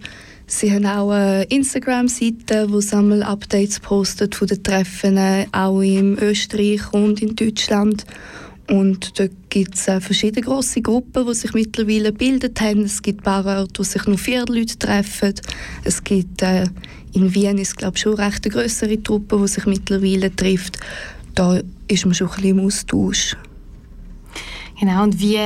Sie 0.49 0.73
haben 0.73 0.87
auch 0.87 1.11
eine 1.11 1.43
Instagram-Seite, 1.45 2.71
wo 2.71 2.81
Sammel-Updates 2.81 3.81
postet 3.81 4.37
von 4.37 4.47
den 4.47 4.63
Treffen, 4.63 5.19
auch 5.51 5.81
in 5.81 6.17
Österreich 6.19 6.93
und 6.93 7.21
in 7.21 7.35
Deutschland. 7.35 8.07
Und 8.69 9.19
dort 9.19 9.33
gibt 9.51 9.75
es 9.75 9.89
äh, 9.89 10.01
verschiedene 10.01 10.43
grosse 10.43 10.83
Gruppen, 10.83 11.27
die 11.27 11.35
sich 11.35 11.53
mittlerweile 11.53 12.13
gebildet 12.13 12.61
haben. 12.61 12.83
Es 12.83 13.03
gibt 13.03 13.21
ein 13.21 13.25
paar 13.25 13.45
Orte, 13.61 13.81
wo 13.81 13.83
sich 13.83 14.07
nur 14.07 14.19
vier 14.19 14.45
Leute 14.47 14.79
treffen. 14.79 15.35
Es 15.85 16.03
gibt 16.03 16.43
äh, 16.43 16.67
in 17.13 17.35
Wien 17.35 17.59
ist 17.59 17.77
glaube 17.77 17.97
schon 17.97 18.19
eine 18.19 18.29
recht 18.29 18.49
größere 18.49 19.03
Truppe, 19.03 19.39
die 19.41 19.49
sich 19.49 19.67
mittlerweile 19.67 20.35
trifft. 20.35 20.79
Da 21.35 21.61
ist 21.89 22.05
man 22.05 22.15
schon 22.15 22.29
ein 22.29 22.35
bisschen 22.35 22.59
im 22.59 22.67
Austausch. 22.67 23.37
Genau, 24.79 25.05
und 25.05 25.19
wie, 25.21 25.39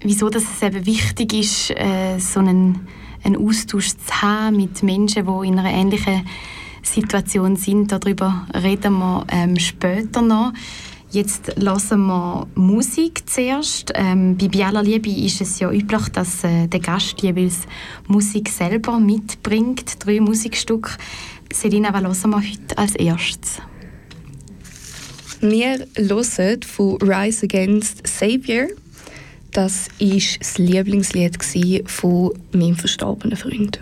wieso 0.00 0.30
dass 0.30 0.44
es 0.44 0.62
eben 0.62 0.86
wichtig 0.86 1.32
ist, 1.32 1.70
äh, 1.70 2.18
so 2.18 2.40
einen, 2.40 2.86
einen 3.24 3.36
Austausch 3.36 3.90
zu 3.90 4.22
haben 4.22 4.56
mit 4.56 4.82
Menschen, 4.82 5.26
die 5.26 5.48
in 5.48 5.58
einer 5.58 5.72
ähnlichen 5.72 6.26
Situation 6.82 7.56
sind. 7.56 7.90
Darüber 7.90 8.46
reden 8.54 8.98
wir 8.98 9.26
ähm, 9.32 9.58
später 9.58 10.22
noch. 10.22 10.52
Jetzt 11.10 11.52
lassen 11.56 12.06
wir 12.06 12.46
Musik 12.56 13.22
zuerst. 13.26 13.92
Ähm, 13.94 14.36
bei 14.36 14.48
Biala 14.48 14.80
Liebe 14.80 15.10
ist 15.10 15.40
es 15.40 15.60
ja 15.60 15.70
üblich, 15.70 16.08
dass 16.08 16.42
äh, 16.42 16.66
der 16.66 16.80
Gast 16.80 17.22
jeweils 17.22 17.60
Musik 18.08 18.48
selber 18.48 18.98
mitbringt, 18.98 20.04
drei 20.04 20.20
Musikstücke. 20.20 20.90
Selina, 21.52 21.92
was 21.92 22.24
hören 22.24 22.30
wir 22.32 22.38
heute 22.38 22.78
als 22.78 22.96
erstes? 22.96 23.60
Wir 25.40 25.86
hören 25.96 26.62
von 26.62 26.98
Rise 27.00 27.44
Against 27.44 28.04
Savior. 28.06 28.66
Das 29.54 29.88
war 30.00 30.08
das 30.40 30.58
Lieblingslied 30.58 31.88
von 31.88 32.32
meinem 32.52 32.74
verstorbenen 32.74 33.36
Freund. 33.36 33.78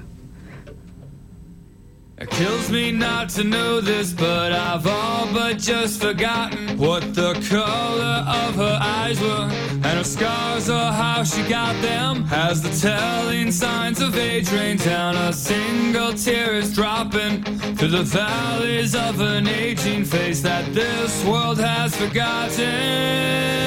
It 2.20 2.30
kills 2.30 2.68
me 2.68 2.92
not 2.92 3.30
to 3.30 3.42
know 3.42 3.80
this, 3.80 4.12
but 4.12 4.52
I've 4.52 4.86
all 4.86 5.26
but 5.32 5.58
just 5.58 6.00
forgotten 6.00 6.78
what 6.78 7.14
the 7.14 7.32
color 7.50 8.22
of 8.28 8.54
her 8.54 8.78
eyes 8.80 9.18
were, 9.18 9.48
and 9.82 9.98
her 9.98 10.04
scars 10.04 10.68
or 10.68 10.92
how 10.92 11.24
she 11.24 11.42
got 11.48 11.74
them. 11.80 12.26
As 12.30 12.60
the 12.62 12.70
telling 12.78 13.50
signs 13.50 14.00
of 14.00 14.16
age 14.16 14.52
rain 14.52 14.76
down, 14.76 15.16
a 15.16 15.32
single 15.32 16.12
tear 16.12 16.54
is 16.54 16.72
dropping 16.74 17.42
through 17.76 17.88
the 17.88 18.04
valleys 18.04 18.94
of 18.94 19.20
an 19.20 19.48
aging 19.48 20.04
face 20.04 20.42
that 20.42 20.72
this 20.74 21.24
world 21.24 21.58
has 21.58 21.96
forgotten. 21.96 23.62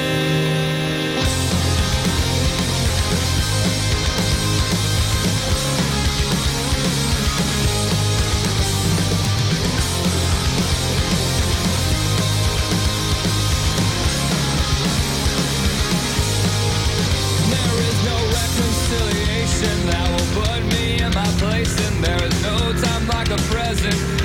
music. 23.86 24.15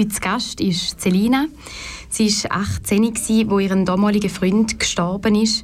Heute 0.00 0.08
zu 0.08 0.20
Gast 0.20 0.60
ist 0.62 0.98
Celina. 0.98 1.46
Sie 2.08 2.32
war 2.44 2.62
18, 2.62 3.50
wo 3.50 3.58
ihr 3.58 3.74
damaliger 3.84 4.30
Freund 4.30 4.78
gestorben 4.78 5.34
ist. 5.34 5.62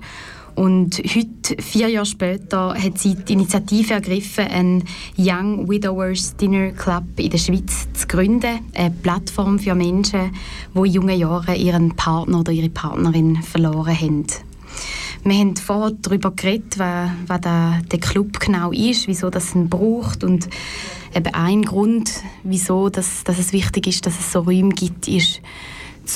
Und 0.54 0.98
heute, 0.98 1.62
vier 1.62 1.88
Jahre 1.88 2.04
später, 2.04 2.74
hat 2.74 2.98
sie 2.98 3.14
die 3.14 3.32
Initiative 3.32 3.94
ergriffen, 3.94 4.46
einen 4.46 4.84
Young 5.16 5.70
Widowers 5.70 6.36
Dinner 6.36 6.72
Club 6.72 7.04
in 7.16 7.30
der 7.30 7.38
Schweiz 7.38 7.88
zu 7.94 8.06
gründen. 8.06 8.60
Eine 8.74 8.90
Plattform 8.90 9.58
für 9.58 9.74
Menschen, 9.74 10.32
die 10.74 10.78
in 10.80 10.84
jungen 10.84 11.18
Jahren 11.18 11.56
ihren 11.56 11.96
Partner 11.96 12.40
oder 12.40 12.52
ihre 12.52 12.68
Partnerin 12.68 13.42
verloren 13.42 13.98
haben. 13.98 14.26
Wir 15.24 15.38
haben 15.38 15.56
vorher 15.56 15.96
darüber 16.02 16.30
geredet, 16.30 16.78
was, 16.78 17.10
was 17.26 17.40
der, 17.40 17.80
der 17.90 18.00
Club 18.00 18.38
genau 18.38 18.70
ist, 18.70 19.08
wieso 19.08 19.30
das 19.30 19.54
ihn 19.54 19.70
braucht 19.70 20.24
und 20.24 20.48
eben 21.16 21.34
ein 21.34 21.62
Grund, 21.62 22.10
wieso 22.42 22.90
das, 22.90 23.24
dass 23.24 23.38
es 23.38 23.52
wichtig 23.52 23.86
ist, 23.86 24.06
dass 24.06 24.18
es 24.18 24.32
so 24.32 24.40
Räume 24.40 24.74
gibt, 24.74 25.08
ist, 25.08 25.40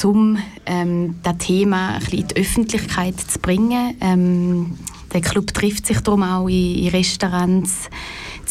um 0.05 0.39
ähm, 0.67 1.17
das 1.23 1.39
Thema 1.39 1.95
ein 1.95 2.01
bisschen 2.01 2.19
in 2.19 2.29
die 2.29 2.37
Öffentlichkeit 2.37 3.19
zu 3.19 3.39
bringen. 3.39 3.97
Ähm, 4.01 4.79
der 5.13 5.23
Club 5.23 5.53
trifft 5.55 5.87
sich 5.87 6.01
darum 6.01 6.23
auch 6.23 6.49
in, 6.49 6.77
in 6.77 6.89
Restaurants, 6.89 7.89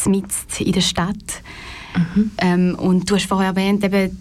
mitten 0.06 0.28
in 0.58 0.72
der 0.72 0.80
Stadt. 0.80 1.42
Mhm. 1.96 2.30
Ähm, 2.38 2.74
und 2.78 3.10
du 3.10 3.14
hast 3.14 3.26
vorher 3.26 3.50
erwähnt, 3.50 3.84
eben, 3.84 4.16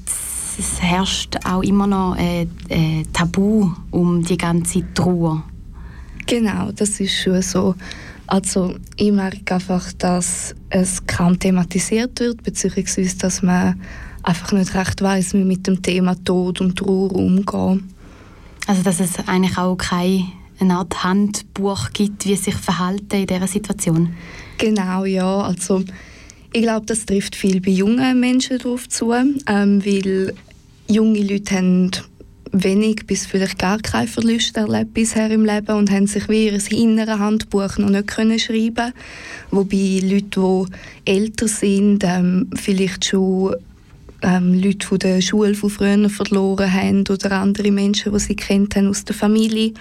es 0.58 0.82
herrscht 0.82 1.38
auch 1.46 1.64
immer 1.64 1.88
noch 1.88 2.16
ein, 2.18 2.50
ein 2.70 3.08
Tabu 3.14 3.72
um 3.92 4.24
die 4.24 4.38
ganze 4.38 4.84
Trauer. 4.94 5.44
Genau, 6.26 6.72
das 6.72 7.00
ist 7.00 7.16
schon 7.16 7.42
so. 7.42 7.76
Also 8.30 8.76
ich 8.96 9.12
merke 9.12 9.56
einfach, 9.56 9.92
dass 9.94 10.54
es 10.70 11.06
kaum 11.08 11.40
thematisiert 11.40 12.20
wird, 12.20 12.44
beziehungsweise 12.44 13.18
dass 13.18 13.42
man 13.42 13.82
einfach 14.22 14.52
nicht 14.52 14.76
recht 14.76 15.02
weiß, 15.02 15.34
wie 15.34 15.38
man 15.40 15.48
mit 15.48 15.66
dem 15.66 15.82
Thema 15.82 16.16
Tod 16.24 16.62
und 16.62 16.78
Trauer 16.78 17.12
umgehen. 17.16 17.92
Also 18.68 18.84
dass 18.84 19.00
es 19.00 19.18
eigentlich 19.28 19.58
auch 19.58 19.76
keine 19.78 20.26
eine 20.60 20.76
Art 20.76 21.04
Handbuch 21.04 21.92
gibt, 21.94 22.26
wie 22.26 22.36
sich 22.36 22.56
verhalten 22.56 23.16
in 23.16 23.28
dieser 23.28 23.48
Situation? 23.48 24.14
Genau, 24.58 25.06
ja. 25.06 25.42
Also 25.42 25.84
ich 26.52 26.62
glaube, 26.62 26.86
das 26.86 27.06
trifft 27.06 27.36
viel 27.36 27.62
bei 27.62 27.72
jungen 27.72 28.20
Menschen 28.20 28.58
darauf 28.58 28.88
zu, 28.90 29.14
ähm, 29.14 29.86
weil 29.86 30.34
junge 30.88 31.22
Leute 31.24 31.56
haben 31.56 31.92
wenig 32.52 33.06
bis 33.06 33.26
vielleicht 33.26 33.60
gar 33.60 33.80
kein 33.80 34.08
Verlust 34.08 34.58
erlebt 34.58 34.94
bisher 34.94 35.30
im 35.32 35.46
Leben 35.46 35.76
und 35.76 35.92
haben 35.92 36.08
sich 36.08 36.28
wie 36.30 36.48
ihr 36.48 36.72
inneres 36.72 37.20
Handbuch 37.20 37.78
noch 37.78 37.90
nicht 37.90 38.08
können 38.08 38.40
schreiben 38.40 38.94
Wobei 39.52 40.02
Leute, 40.04 40.66
die 41.06 41.12
älter 41.12 41.48
sind, 41.48 42.04
ähm, 42.04 42.50
vielleicht 42.56 43.06
schon 43.06 43.56
ähm, 44.22 44.54
Leute 44.62 44.86
von 44.86 45.00
der 45.00 45.22
Schule 45.22 45.56
von 45.56 45.70
früher 45.70 46.10
verloren 46.10 46.72
haben 46.72 47.04
oder 47.10 47.32
andere 47.32 47.72
Menschen, 47.72 48.14
die 48.14 48.20
sie 48.20 48.36
kennt 48.36 48.76
haben 48.76 48.90
aus 48.90 49.06
der 49.06 49.16
Familie. 49.16 49.74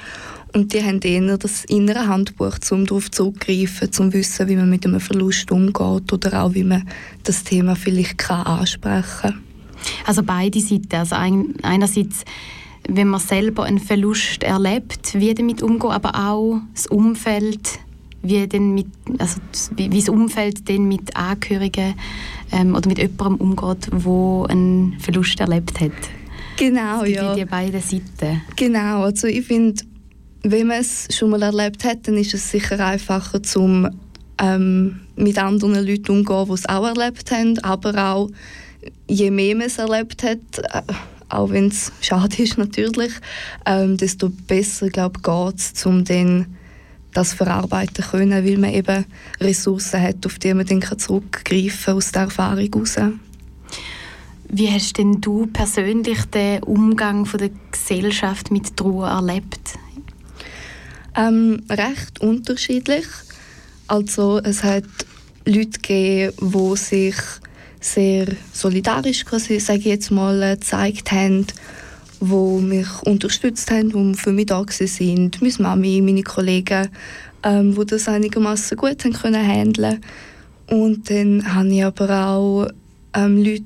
Und 0.54 0.72
die 0.72 0.82
haben 0.82 1.00
eher 1.00 1.36
das 1.36 1.66
innere 1.66 2.06
Handbuch, 2.06 2.56
um 2.70 2.86
darauf 2.86 3.10
zurückzugreifen, 3.10 3.88
um 3.88 3.92
zu 3.92 4.12
wissen, 4.14 4.48
wie 4.48 4.56
man 4.56 4.70
mit 4.70 4.86
einem 4.86 5.00
Verlust 5.00 5.50
umgeht 5.50 6.12
oder 6.12 6.42
auch, 6.42 6.54
wie 6.54 6.64
man 6.64 6.88
das 7.24 7.44
Thema 7.44 7.76
vielleicht 7.76 8.16
kann 8.16 8.46
ansprechen 8.46 9.04
kann. 9.20 9.42
Also 10.06 10.22
beide 10.22 10.60
Seiten. 10.60 10.94
Also 10.94 11.16
ein, 11.16 11.54
einerseits, 11.62 12.24
wenn 12.88 13.08
man 13.08 13.20
selber 13.20 13.64
einen 13.64 13.78
Verlust 13.78 14.42
erlebt, 14.42 15.14
wie 15.14 15.34
damit 15.34 15.62
umgehen, 15.62 15.90
aber 15.90 16.14
auch 16.14 16.60
das 16.74 16.86
Umfeld, 16.86 17.78
wie, 18.22 18.48
denn 18.48 18.74
mit, 18.74 18.86
also 19.18 19.40
wie, 19.76 19.92
wie 19.92 20.00
das 20.00 20.08
Umfeld 20.08 20.68
denn 20.68 20.88
mit 20.88 21.14
Angehörigen 21.14 21.94
ähm, 22.50 22.74
oder 22.74 22.88
mit 22.88 22.98
jemandem 22.98 23.36
umgeht, 23.36 23.90
der 23.92 24.50
einen 24.50 24.96
Verlust 24.98 25.38
erlebt 25.38 25.80
hat. 25.80 25.92
Genau, 26.56 27.04
ja. 27.04 27.34
Die 27.34 27.44
beiden 27.44 27.80
Seiten. 27.80 28.42
Genau, 28.56 29.02
also 29.02 29.28
ich 29.28 29.46
finde, 29.46 29.80
wenn 30.42 30.66
man 30.66 30.80
es 30.80 31.06
schon 31.10 31.30
mal 31.30 31.42
erlebt 31.42 31.84
hat, 31.84 32.08
dann 32.08 32.16
ist 32.16 32.34
es 32.34 32.50
sicher 32.50 32.84
einfacher, 32.84 33.42
zum 33.42 33.88
ähm, 34.40 35.00
mit 35.14 35.38
anderen 35.38 35.74
Leuten 35.74 36.18
umzugehen, 36.18 36.46
die 36.46 36.52
es 36.54 36.68
auch 36.68 36.86
erlebt 36.86 37.30
haben, 37.30 37.58
aber 37.58 38.12
auch 38.12 38.30
je 39.08 39.30
mehr 39.30 39.54
man 39.54 39.66
es 39.66 39.78
erlebt 39.78 40.22
hat, 40.22 40.38
äh, 40.58 40.92
auch 41.28 41.50
wenn 41.50 41.68
es 41.68 41.92
schade 42.00 42.42
ist 42.42 42.58
natürlich, 42.58 43.12
ähm, 43.66 43.96
desto 43.96 44.30
besser 44.30 44.88
glaube 44.88 45.20
geht 45.20 45.58
es, 45.58 45.86
um 45.86 46.04
dann 46.04 46.46
das 47.12 47.34
verarbeiten 47.34 48.04
können, 48.04 48.44
weil 48.44 48.58
man 48.58 48.72
eben 48.72 49.04
Ressourcen 49.40 50.00
hat, 50.00 50.24
auf 50.26 50.38
die 50.38 50.54
man 50.54 50.66
dann 50.66 50.82
zurückgreifen 50.98 51.84
kann 51.84 51.96
aus 51.96 52.12
der 52.12 52.22
Erfahrung 52.22 52.70
heraus. 52.72 52.96
Wie 54.50 54.70
hast 54.70 54.96
denn 54.96 55.20
du 55.20 55.46
persönlich 55.46 56.24
den 56.26 56.62
Umgang 56.62 57.26
von 57.26 57.38
der 57.38 57.50
Gesellschaft 57.70 58.50
mit 58.50 58.76
Trauer 58.76 59.08
erlebt? 59.08 59.78
Ähm, 61.14 61.62
recht 61.68 62.20
unterschiedlich. 62.20 63.04
Also 63.88 64.38
es 64.38 64.64
hat 64.64 64.84
Leute 65.44 65.80
gegeben, 65.80 66.32
die 66.40 66.76
sich 66.76 67.16
sehr 67.80 68.26
solidarisch, 68.52 69.24
sage 69.24 69.78
ich 69.78 69.84
jetzt 69.84 70.10
mal, 70.10 70.56
gezeigt 70.56 71.12
haben, 71.12 71.46
die 72.20 72.62
mich 72.62 72.88
unterstützt 73.04 73.70
haben, 73.70 73.90
die 73.90 74.18
für 74.18 74.32
mich 74.32 74.46
da 74.46 74.64
sind. 74.68 75.40
Meine 75.40 75.54
Mami, 75.58 76.00
meine 76.00 76.22
Kollegen, 76.22 76.88
ähm, 77.42 77.74
die 77.74 77.86
das 77.86 78.08
einigermaßen 78.08 78.76
gut 78.76 79.04
haben 79.04 79.12
können 79.12 79.46
handeln. 79.46 80.00
Und 80.68 81.08
dann 81.10 81.54
habe 81.54 81.68
ich 81.68 81.84
aber 81.84 82.26
auch 82.26 82.68
ähm, 83.14 83.38
Leute 83.38 83.64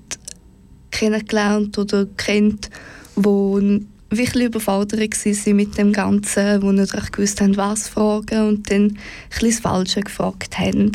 kennengelernt 0.90 1.78
oder 1.78 2.06
kennt, 2.16 2.70
die 3.16 3.86
wirklich 4.10 4.46
überfordert 4.46 5.00
waren 5.00 5.56
mit 5.56 5.78
dem 5.78 5.92
Ganzen, 5.92 6.60
die 6.60 6.66
nicht 6.66 6.94
recht 6.94 7.12
gewusst 7.12 7.40
haben, 7.40 7.56
was 7.56 7.88
fragen 7.88 8.48
und 8.48 8.70
dann 8.70 8.82
ein 8.82 8.98
bisschen 9.30 9.50
das 9.50 9.60
Falsche 9.60 10.00
gefragt 10.02 10.58
haben. 10.58 10.92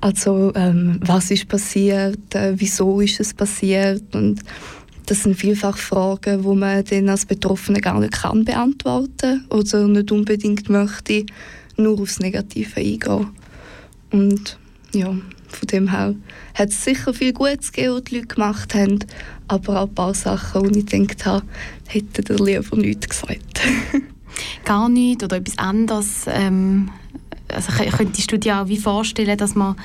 Also, 0.00 0.52
ähm, 0.54 0.98
was 1.02 1.30
ist 1.30 1.48
passiert, 1.48 2.34
äh, 2.34 2.54
wieso 2.56 3.00
ist 3.00 3.20
es 3.20 3.34
passiert 3.34 4.14
und 4.14 4.40
das 5.06 5.24
sind 5.24 5.34
vielfach 5.34 5.76
Fragen, 5.76 6.42
die 6.42 6.56
man 6.56 6.84
dann 6.84 7.08
als 7.08 7.26
Betroffene 7.26 7.80
gar 7.80 7.98
nicht 7.98 8.12
kann 8.12 8.44
beantworten 8.44 9.44
oder 9.50 9.86
nicht 9.88 10.12
unbedingt 10.12 10.68
möchte, 10.70 11.26
nur 11.76 12.00
aufs 12.00 12.20
Negative 12.20 12.80
eingehen. 12.80 13.26
Und 14.12 14.56
ja, 14.94 15.08
von 15.48 15.66
dem 15.70 15.90
her 15.90 16.14
hat 16.54 16.68
es 16.68 16.84
sicher 16.84 17.12
viel 17.12 17.32
Gutes 17.32 17.72
gegeben, 17.72 17.94
was 17.94 18.04
die 18.04 18.14
Leute 18.16 18.26
gemacht 18.28 18.74
haben, 18.74 18.98
aber 19.48 19.80
auch 19.80 19.88
ein 19.88 19.94
paar 19.94 20.14
Sachen, 20.14 20.62
wo 20.62 20.66
ich 20.66 20.86
gedacht 20.86 21.26
habe, 21.26 21.44
hätte 21.88 22.22
der 22.22 22.36
lieber 22.36 22.76
nichts 22.76 23.08
gesagt. 23.08 23.60
gar 24.64 24.88
nichts 24.88 25.24
oder 25.24 25.36
etwas 25.36 25.58
anderes. 25.58 26.24
Ähm, 26.28 26.90
also 27.54 27.72
könntest 27.96 28.30
du 28.32 28.38
dir 28.38 28.62
auch 28.62 28.68
wie 28.68 28.78
vorstellen, 28.78 29.36
dass 29.36 29.54
man 29.54 29.76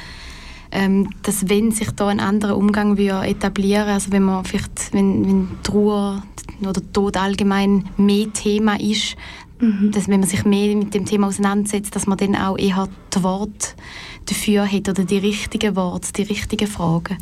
ähm, 0.71 1.10
dass 1.23 1.47
wenn 1.47 1.71
sich 1.71 1.91
da 1.91 2.08
ein 2.08 2.19
anderer 2.19 2.58
Umgang 2.58 2.97
würde 2.97 3.28
etablieren, 3.28 3.88
also 3.88 4.12
wenn 4.12 4.23
man 4.23 4.43
vielleicht, 4.43 4.93
wenn, 4.93 5.25
wenn 5.25 5.47
Trauer 5.63 6.23
oder 6.62 6.82
Tod 6.91 7.17
allgemein 7.17 7.86
mehr 7.97 8.32
Thema 8.34 8.80
ist, 8.80 9.15
mhm. 9.60 9.91
dass 9.91 10.08
wenn 10.08 10.19
man 10.19 10.30
sich 10.30 10.43
mehr 10.43 10.75
mit 10.75 10.93
dem 10.93 11.06
Thema 11.06 11.28
auseinandersetzt, 11.28 11.95
dass 11.95 12.08
man 12.08 12.17
dann 12.17 12.36
auch 12.36 12.58
eher 12.58 12.89
das 13.10 13.23
Wort 13.23 13.75
dafür 14.25 14.69
hat 14.69 14.89
oder 14.89 15.06
die 15.06 15.17
richtigen 15.17 15.75
Worte, 15.75 16.12
die 16.13 16.23
richtigen 16.23 16.67
Fragen. 16.67 17.17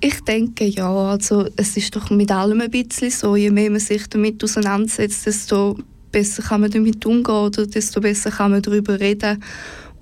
Ich 0.00 0.20
denke 0.22 0.64
ja, 0.64 0.90
also 0.90 1.46
es 1.56 1.76
ist 1.76 1.96
doch 1.96 2.10
mit 2.10 2.30
allem 2.30 2.60
ein 2.60 2.70
bisschen 2.70 3.10
so, 3.10 3.34
je 3.34 3.50
mehr 3.50 3.70
man 3.70 3.80
sich 3.80 4.06
damit 4.08 4.42
auseinandersetzt, 4.44 5.26
desto 5.26 5.76
besser 6.12 6.42
kann 6.42 6.62
man 6.62 6.70
damit 6.70 7.04
umgehen 7.06 7.34
oder 7.34 7.66
desto 7.66 8.00
besser 8.00 8.30
kann 8.30 8.50
man 8.52 8.62
darüber 8.62 8.98
reden 8.98 9.42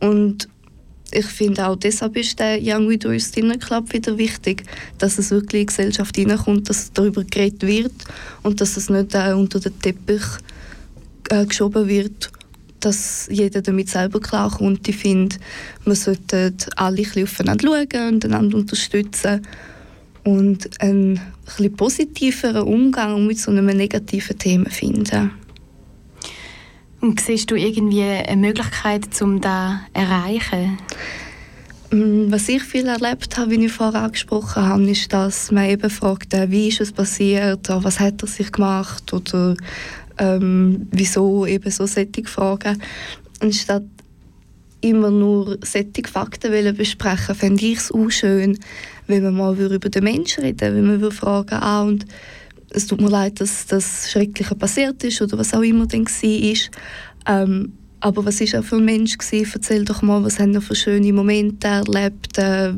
und 0.01 0.49
ich 1.13 1.27
finde 1.27 1.67
auch 1.67 1.77
deshalb 1.77 2.17
ist 2.17 2.39
der 2.39 2.59
Young 2.61 2.89
Widows 2.89 3.31
Dinner 3.31 3.59
Club 3.59 3.93
wieder 3.93 4.19
wichtig, 4.19 4.65
dass 4.99 5.19
es 5.19 5.31
wirklich 5.31 5.61
in 5.61 5.61
die 5.61 5.67
Gesellschaft 5.67 6.17
hineinkommt, 6.17 6.69
dass 6.69 6.93
darüber 6.93 7.23
geredet 7.23 7.63
wird 7.63 7.93
und 8.43 8.61
dass 8.61 8.77
es 8.77 8.91
nicht 8.91 9.15
äh, 9.15 9.33
unter 9.33 9.61
den 9.61 9.79
Teppich 9.81 10.25
äh, 11.31 11.47
geschoben 11.47 11.87
wird, 11.87 12.31
dass 12.81 13.29
jeder 13.31 13.63
damit 13.63 13.89
selber 13.89 14.21
klarkommt. 14.21 14.87
Ich 14.89 14.97
finde, 14.97 15.37
man 15.85 15.95
sollte 15.95 16.53
alle 16.75 17.03
ein 17.03 17.23
aufeinander 17.23 17.69
schauen 17.69 18.15
und 18.15 18.25
einander 18.25 18.59
unterstützen 18.59 19.47
und 20.25 20.81
einen 20.81 21.21
ein 21.59 21.73
positiveren 21.75 22.63
Umgang 22.63 23.27
mit 23.27 23.39
so 23.39 23.53
einem 23.53 23.67
negativen 23.67 24.37
Thema 24.37 24.69
finden. 24.69 25.31
Und 27.07 27.21
siehst 27.21 27.53
du 27.53 27.55
irgendwie 27.55 28.03
eine 28.03 28.49
Möglichkeit, 28.49 29.05
um 29.23 29.41
das 29.41 29.75
zu 29.93 30.01
erreichen? 30.01 30.77
Mm, 31.93 32.33
was 32.33 32.49
ich 32.49 32.65
viel 32.65 32.89
erlebt 32.89 33.39
habe, 33.39 33.53
wie 33.53 33.65
ich 33.65 33.71
vorher 33.71 34.03
angesprochen 34.03 34.67
habe, 34.67 34.91
ist, 34.91 35.13
dass 35.13 35.53
man 35.53 35.71
eben 35.71 35.89
fragt, 35.89 36.35
äh, 36.35 36.51
wie 36.51 36.67
ist 36.67 36.81
es 36.81 36.91
passiert, 36.91 37.69
was 37.69 38.01
hat 38.01 38.23
er 38.23 38.27
sich 38.27 38.51
gemacht 38.51 39.13
oder 39.13 39.55
ähm, 40.19 40.89
wieso 40.91 41.47
eben 41.47 41.71
so 41.71 41.87
solche 41.87 42.25
Fragen. 42.25 42.83
Anstatt 43.39 43.85
immer 44.81 45.13
nur 45.13 45.59
solche 45.63 46.11
Fakten 46.11 46.77
besprechen 46.77 47.37
fände 47.37 47.67
ich 47.67 47.79
es 47.79 47.93
auch 47.93 48.11
schön, 48.11 48.59
wenn 49.07 49.23
man 49.23 49.37
mal 49.37 49.57
über 49.57 49.91
den 49.91 50.03
Menschen 50.03 50.43
reden 50.43 50.75
wenn 50.75 51.01
man 51.01 51.13
fragen 51.13 51.55
ah, 51.55 51.83
und 51.83 52.05
es 52.77 52.87
tut 52.87 53.01
mir 53.01 53.09
leid, 53.09 53.41
dass 53.41 53.67
das 53.67 54.11
Schreckliche 54.11 54.55
passiert 54.55 55.03
ist 55.03 55.23
oder 55.23 55.39
was 55.39 55.55
auch 55.55 55.63
immer 55.63 55.87
dann 55.87 56.05
war. 56.05 57.43
Ähm, 57.43 57.73
aber 58.01 58.27
was 58.27 58.41
war 58.41 58.49
er 58.53 58.63
für 58.63 58.77
ein 58.77 58.85
Mensch 58.85 59.17
gewesen? 59.17 59.51
Erzähl 59.55 59.85
doch 59.85 60.03
mal, 60.03 60.23
was 60.23 60.39
haben 60.39 60.55
er 60.55 60.61
für 60.61 60.75
schöne 60.75 61.13
Momente 61.13 61.67
erlebt? 61.67 62.37
Äh, 62.37 62.75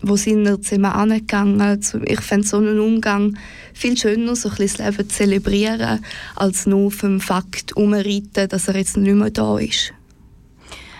wo 0.00 0.16
sind 0.16 0.44
wir 0.44 0.60
zusammen 0.62 0.86
angegangen? 0.86 1.80
Ich 2.06 2.20
fände 2.20 2.46
so 2.46 2.56
einen 2.56 2.80
Umgang 2.80 3.36
viel 3.74 3.96
schöner, 3.96 4.34
so 4.34 4.48
ein 4.48 4.56
bisschen 4.56 4.86
das 4.86 4.96
Leben 4.96 5.08
zu 5.10 5.16
zelebrieren, 5.16 6.04
als 6.34 6.66
nur 6.66 6.86
auf 6.86 7.00
dem 7.00 7.20
Fakt 7.20 7.76
umreiten, 7.76 8.48
dass 8.48 8.68
er 8.68 8.76
jetzt 8.76 8.96
nicht 8.96 9.14
mehr 9.14 9.30
da 9.30 9.58
ist. 9.58 9.92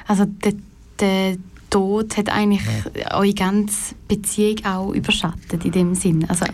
Also 0.07 0.27
der, 0.27 0.53
der 1.01 1.37
Tod 1.71 2.17
hat 2.19 2.29
eigentlich 2.29 2.63
eure 3.11 3.33
ganze 3.33 3.95
Beziehung 4.07 4.65
auch 4.67 4.93
überschattet 4.93 5.65
in 5.65 5.73
dem 5.73 5.95
Sinn. 5.95 6.27
Also 6.29 6.45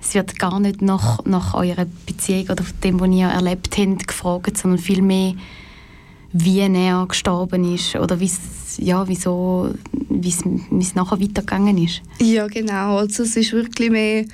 es 0.00 0.14
wird 0.14 0.38
gar 0.38 0.60
nicht 0.60 0.82
nach, 0.82 1.24
nach 1.24 1.54
eurer 1.54 1.86
Beziehung 2.06 2.50
oder 2.50 2.64
dem, 2.84 3.00
was 3.00 3.10
ihr 3.10 3.28
erlebt 3.28 3.76
habt, 3.76 4.08
gefragt, 4.08 4.56
sondern 4.58 4.78
vielmehr 4.78 5.34
wie 6.32 6.60
er 6.60 7.06
gestorben 7.06 7.74
ist 7.74 7.96
oder 7.96 8.18
ja, 8.78 9.08
wieso, 9.08 9.74
wie 10.10 10.28
es 10.28 10.94
nachher 10.94 11.20
weitergegangen 11.20 11.78
ist. 11.78 12.02
Ja, 12.20 12.46
genau. 12.46 12.98
Also 12.98 13.22
es 13.22 13.36
ist 13.36 13.52
wirklich 13.52 13.90
mehr, 13.90 14.26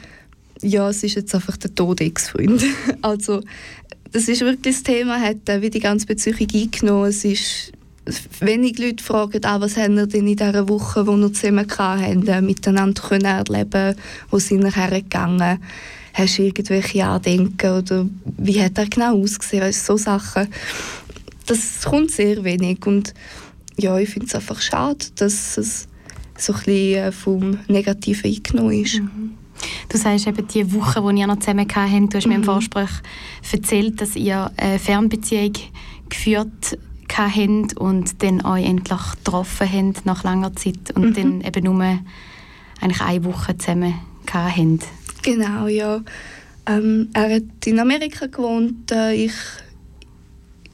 ja, 0.63 0.89
es 0.89 1.05
ist 1.05 1.15
jetzt 1.15 1.35
einfach 1.35 1.57
der 1.57 1.75
Tod 1.75 2.01
Ex-Freund. 2.01 2.65
also 3.03 3.41
das 4.11 4.29
ist 4.29 4.41
wirklich 4.41 4.77
das 4.77 4.83
Thema, 4.83 5.21
hat 5.21 5.49
wie 5.61 5.71
die 5.71 5.81
ganze 5.81 6.07
Beziehung 6.07 6.39
eingenommen. 6.53 7.09
Es 7.09 7.25
ist 7.25 7.73
wenig 8.41 8.79
Leute 8.79 9.03
fragen 9.03 9.45
auch, 9.45 9.61
was 9.61 9.77
haben 9.77 9.97
wir 9.97 10.07
denn 10.07 10.27
in 10.27 10.37
dieser 10.37 10.69
Woche, 10.69 11.07
wo 11.07 11.17
wir 11.17 11.33
zusammen 11.33 11.67
hatten, 11.79 12.27
äh, 12.27 12.43
miteinander 12.43 13.01
können 13.01 13.25
erleben 13.25 13.97
wo 14.31 14.39
sind 14.39 14.63
wir 14.63 14.75
hergegangen 14.75 15.59
hast 16.15 16.37
du 16.37 16.43
irgendwelche 16.43 17.07
Andenken 17.07 17.71
oder 17.71 18.07
wie 18.37 18.63
hat 18.63 18.77
er 18.77 18.87
genau 18.87 19.19
ausgesehen, 19.19 19.63
weißt, 19.63 19.87
so 19.87 19.97
Sachen 19.97 20.49
das 21.47 21.83
kommt 21.85 22.11
sehr 22.11 22.45
wenig 22.45 22.87
und 22.87 23.15
ja, 23.77 23.99
ich 23.99 24.11
finde 24.11 24.27
es 24.27 24.35
einfach 24.35 24.61
schade, 24.61 25.07
dass 25.17 25.57
es 25.57 25.89
so 26.37 26.53
ein 26.53 26.59
bisschen 26.59 26.95
äh, 26.95 27.13
vom 27.13 27.59
Negativen 27.69 28.31
eingenommen 28.31 28.73
ist. 28.73 29.01
Mhm. 29.01 29.35
Du 29.89 29.97
sagst 29.97 30.27
eben, 30.27 30.47
die 30.49 30.73
Woche, 30.73 31.01
die 31.01 31.21
ihr 31.21 31.27
noch 31.27 31.39
zusammen 31.39 31.67
habt, 31.73 32.13
du 32.13 32.17
hast 32.17 32.25
mhm. 32.25 32.31
mir 32.31 32.35
im 32.37 32.41
mhm. 32.43 32.47
Vorgespräch 32.47 32.91
erzählt, 33.51 34.01
dass 34.01 34.17
ihr 34.17 34.51
eine 34.57 34.79
Fernbeziehung 34.79 35.53
geführt 36.09 36.49
habt 36.73 36.79
und 37.79 38.23
dann 38.23 38.45
euch 38.45 38.65
endlich 38.65 39.01
getroffen 39.17 39.69
habt 39.71 40.07
nach 40.07 40.25
langer 40.25 40.55
Zeit 40.55 40.91
und 40.95 41.11
mhm. 41.11 41.15
dann 41.15 41.41
eben 41.43 41.65
nur 41.65 41.83
eigentlich 42.81 43.01
eine 43.01 43.25
Woche 43.25 43.57
zusammen 43.57 43.95
habt. 44.33 44.87
Genau, 45.23 45.67
ja. 45.67 46.03
Ähm, 46.67 47.09
er 47.13 47.37
hat 47.37 47.67
in 47.67 47.81
Amerika 47.81 48.27
gewohnt, 48.27 48.91
äh, 48.93 49.15
ich 49.15 49.33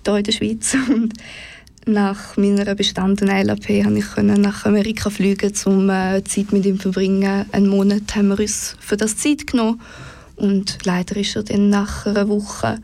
hier 0.04 0.16
in 0.16 0.24
der 0.24 0.32
Schweiz. 0.32 0.76
Und 0.88 1.14
nach 1.86 2.36
meiner 2.36 2.74
bestandenen 2.74 3.46
LAP 3.46 3.66
konnte 3.66 3.98
ich 3.98 4.38
nach 4.38 4.66
Amerika 4.66 5.10
fliegen, 5.10 5.52
um 5.64 5.88
äh, 5.88 6.22
Zeit 6.24 6.52
mit 6.52 6.66
ihm 6.66 6.76
zu 6.76 6.92
verbringen. 6.92 7.46
Einen 7.52 7.68
Monat 7.68 8.14
haben 8.14 8.28
wir 8.28 8.40
uns 8.40 8.76
für 8.80 8.96
das 8.96 9.16
Zeit 9.16 9.46
genommen. 9.46 9.80
Und 10.36 10.78
leider 10.84 11.16
ist 11.16 11.36
er 11.36 11.42
dann 11.42 11.70
nach 11.70 12.06
einer 12.06 12.28
Woche 12.28 12.78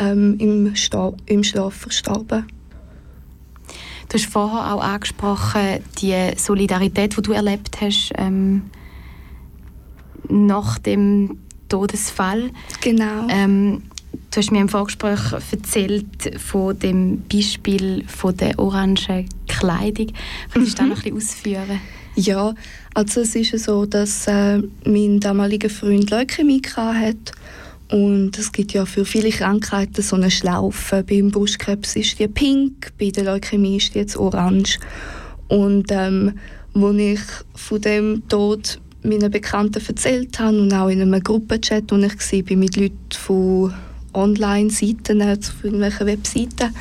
ähm, 0.00 0.36
im, 0.38 0.74
Sta 0.76 1.12
im 1.26 1.42
Schlaf 1.42 1.74
verstorben. 1.74 2.46
Du 4.08 4.14
hast 4.14 4.26
vorher 4.26 4.74
auch 4.74 4.82
angesprochen, 4.82 5.84
die 6.00 6.16
Solidarität, 6.36 7.16
die 7.16 7.22
du 7.22 7.32
erlebt 7.32 7.80
hast 7.80 8.12
ähm, 8.16 8.70
nach 10.28 10.78
dem 10.78 11.38
Todesfall. 11.68 12.50
Genau. 12.80 13.26
Ähm, 13.28 13.82
Du 14.30 14.40
hast 14.40 14.52
mir 14.52 14.60
im 14.60 14.68
Vorgespräch 14.68 15.32
erzählt 15.50 16.38
von 16.38 16.78
dem 16.78 17.22
Beispiel 17.32 18.04
von 18.06 18.36
der 18.36 18.58
orangen 18.58 19.26
Kleidung. 19.46 20.12
Kannst 20.52 20.78
du 20.78 20.82
mhm. 20.82 20.90
das 20.90 20.98
noch 20.98 21.04
ein 21.06 21.14
bisschen 21.14 21.16
ausführen? 21.16 21.80
Ja, 22.14 22.54
also 22.94 23.22
es 23.22 23.34
ist 23.34 23.64
so, 23.64 23.86
dass 23.86 24.26
äh, 24.26 24.60
mein 24.84 25.20
damaliger 25.20 25.70
Freund 25.70 26.10
Leukämie 26.10 26.60
hat 26.76 27.32
und 27.90 28.38
es 28.38 28.52
gibt 28.52 28.72
ja 28.72 28.84
für 28.84 29.04
viele 29.04 29.30
Krankheiten 29.30 30.02
so 30.02 30.16
eine 30.16 30.30
Schlaufe. 30.30 31.02
Beim 31.08 31.30
Brustkrebs 31.30 31.96
ist 31.96 32.18
die 32.18 32.28
pink, 32.28 32.92
bei 32.98 33.10
der 33.10 33.24
Leukämie 33.24 33.78
ist 33.78 33.94
die 33.94 34.00
jetzt 34.00 34.16
orange. 34.16 34.78
Und 35.48 35.86
ähm, 35.90 36.38
als 36.74 36.96
ich 36.96 37.20
von 37.54 37.80
dem 37.80 38.28
Tod 38.28 38.78
meinen 39.02 39.30
Bekannten 39.30 39.82
erzählt 39.86 40.38
habe 40.38 40.60
und 40.60 40.72
auch 40.74 40.88
in 40.88 41.00
einem 41.00 41.22
Gruppenchat, 41.22 41.84
wo 41.90 41.96
ich 41.96 42.50
war 42.50 42.56
mit 42.58 42.76
Leuten 42.76 42.96
von 43.12 43.72
Online-Seiten, 44.12 45.22
auf 45.22 45.64
irgendwelchen 45.64 46.06
Webseiten, 46.06 46.74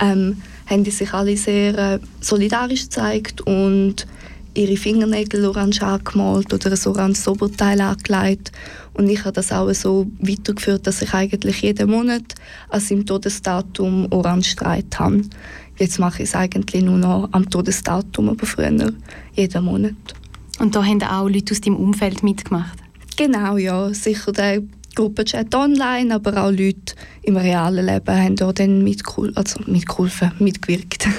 ähm, 0.00 0.36
haben 0.66 0.84
die 0.84 0.90
sich 0.90 1.12
alle 1.12 1.36
sehr 1.36 1.76
äh, 1.76 1.98
solidarisch 2.20 2.84
gezeigt 2.84 3.40
und 3.42 4.06
ihre 4.54 4.76
Fingernägel 4.76 5.44
orange 5.44 5.82
angemalt 5.82 6.52
oder 6.52 6.72
ein 6.72 6.86
orange 6.86 7.28
Oberteil 7.28 7.80
angelegt. 7.80 8.52
Und 8.94 9.08
ich 9.08 9.20
habe 9.20 9.32
das 9.32 9.52
auch 9.52 9.72
so 9.72 10.06
weitergeführt, 10.20 10.86
dass 10.86 11.02
ich 11.02 11.12
eigentlich 11.12 11.62
jeden 11.62 11.90
Monat 11.90 12.34
an 12.68 12.80
seinem 12.80 13.06
Todesdatum 13.06 14.06
orange 14.10 14.50
streit 14.50 14.98
habe. 14.98 15.22
Jetzt 15.78 15.98
mache 15.98 16.22
ich 16.22 16.28
es 16.28 16.34
eigentlich 16.34 16.84
nur 16.84 16.98
noch 16.98 17.28
am 17.32 17.50
Todesdatum, 17.50 18.28
aber 18.28 18.46
früher 18.46 18.92
jeden 19.34 19.64
Monat. 19.64 19.94
Und 20.60 20.76
da 20.76 20.84
haben 20.84 21.02
auch 21.02 21.28
Leute 21.28 21.52
aus 21.52 21.60
deinem 21.60 21.76
Umfeld 21.76 22.22
mitgemacht? 22.22 22.78
Genau, 23.16 23.56
ja. 23.56 23.92
Sicher 23.92 24.32
der 24.32 24.62
Gruppenchat 24.94 25.52
online, 25.54 26.14
aber 26.14 26.44
auch 26.44 26.50
Leute 26.50 26.94
im 27.22 27.36
realen 27.36 27.86
Leben 27.86 28.14
haben 28.16 28.36
da 28.36 28.52
dann 28.52 28.84
mitgeholfen, 28.84 29.36
also 29.36 29.60
mitgeholfen, 29.66 30.30
mitgewirkt. 30.38 31.08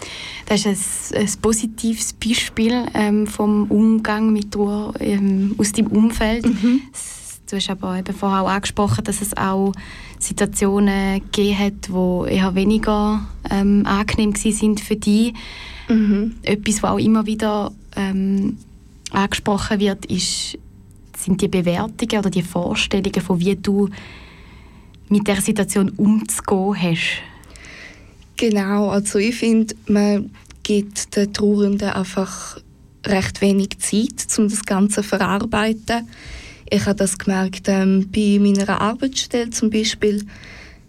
Das 0.48 0.64
ist 0.64 1.12
ein, 1.14 1.20
ein 1.20 1.32
positives 1.42 2.14
Beispiel 2.14 2.86
ähm, 2.94 3.26
vom 3.26 3.70
Umgang 3.70 4.32
mit 4.32 4.56
Ruhe 4.56 4.94
ähm, 4.98 5.54
aus 5.58 5.72
deinem 5.72 5.88
Umfeld. 5.88 6.46
Mhm. 6.46 6.80
Du 7.50 7.56
hast 7.56 7.68
aber 7.68 7.98
eben 7.98 8.14
vorher 8.14 8.42
auch 8.42 8.48
angesprochen, 8.48 9.04
dass 9.04 9.20
es 9.20 9.36
auch 9.36 9.72
Situationen 10.18 11.20
gegeben 11.30 11.58
hat, 11.58 11.88
die 11.88 12.34
eher 12.34 12.54
weniger 12.54 13.26
ähm, 13.50 13.84
angenehm 13.84 14.34
sind 14.34 14.80
für 14.80 14.96
dich. 14.96 15.34
Mhm. 15.86 16.36
Etwas, 16.42 16.82
was 16.82 16.92
auch 16.92 16.98
immer 16.98 17.26
wieder 17.26 17.70
ähm, 17.94 18.56
angesprochen 19.10 19.80
wird, 19.80 20.06
ist 20.06 20.58
sind 21.14 21.42
die 21.42 21.48
Bewertungen 21.48 22.18
oder 22.20 22.30
die 22.30 22.42
Vorstellungen 22.42 23.20
von 23.20 23.38
wie 23.38 23.56
du 23.56 23.90
mit 25.08 25.26
der 25.26 25.42
Situation 25.42 25.90
umzugehen 25.90 26.76
hast? 26.80 27.22
Genau, 28.38 28.90
also 28.90 29.18
ich 29.18 29.34
finde, 29.34 29.74
man 29.88 30.30
gibt 30.62 31.16
den 31.16 31.32
Trauernden 31.34 31.90
einfach 31.90 32.60
recht 33.04 33.40
wenig 33.40 33.80
Zeit, 33.80 34.26
um 34.38 34.48
das 34.48 34.64
Ganze 34.64 35.02
zu 35.02 35.02
verarbeiten. 35.02 36.08
Ich 36.70 36.86
habe 36.86 36.94
das 36.94 37.18
gemerkt 37.18 37.64
ähm, 37.66 38.08
bei 38.14 38.38
meiner 38.40 38.80
Arbeitsstelle 38.80 39.50
zum 39.50 39.70
Beispiel. 39.70 40.24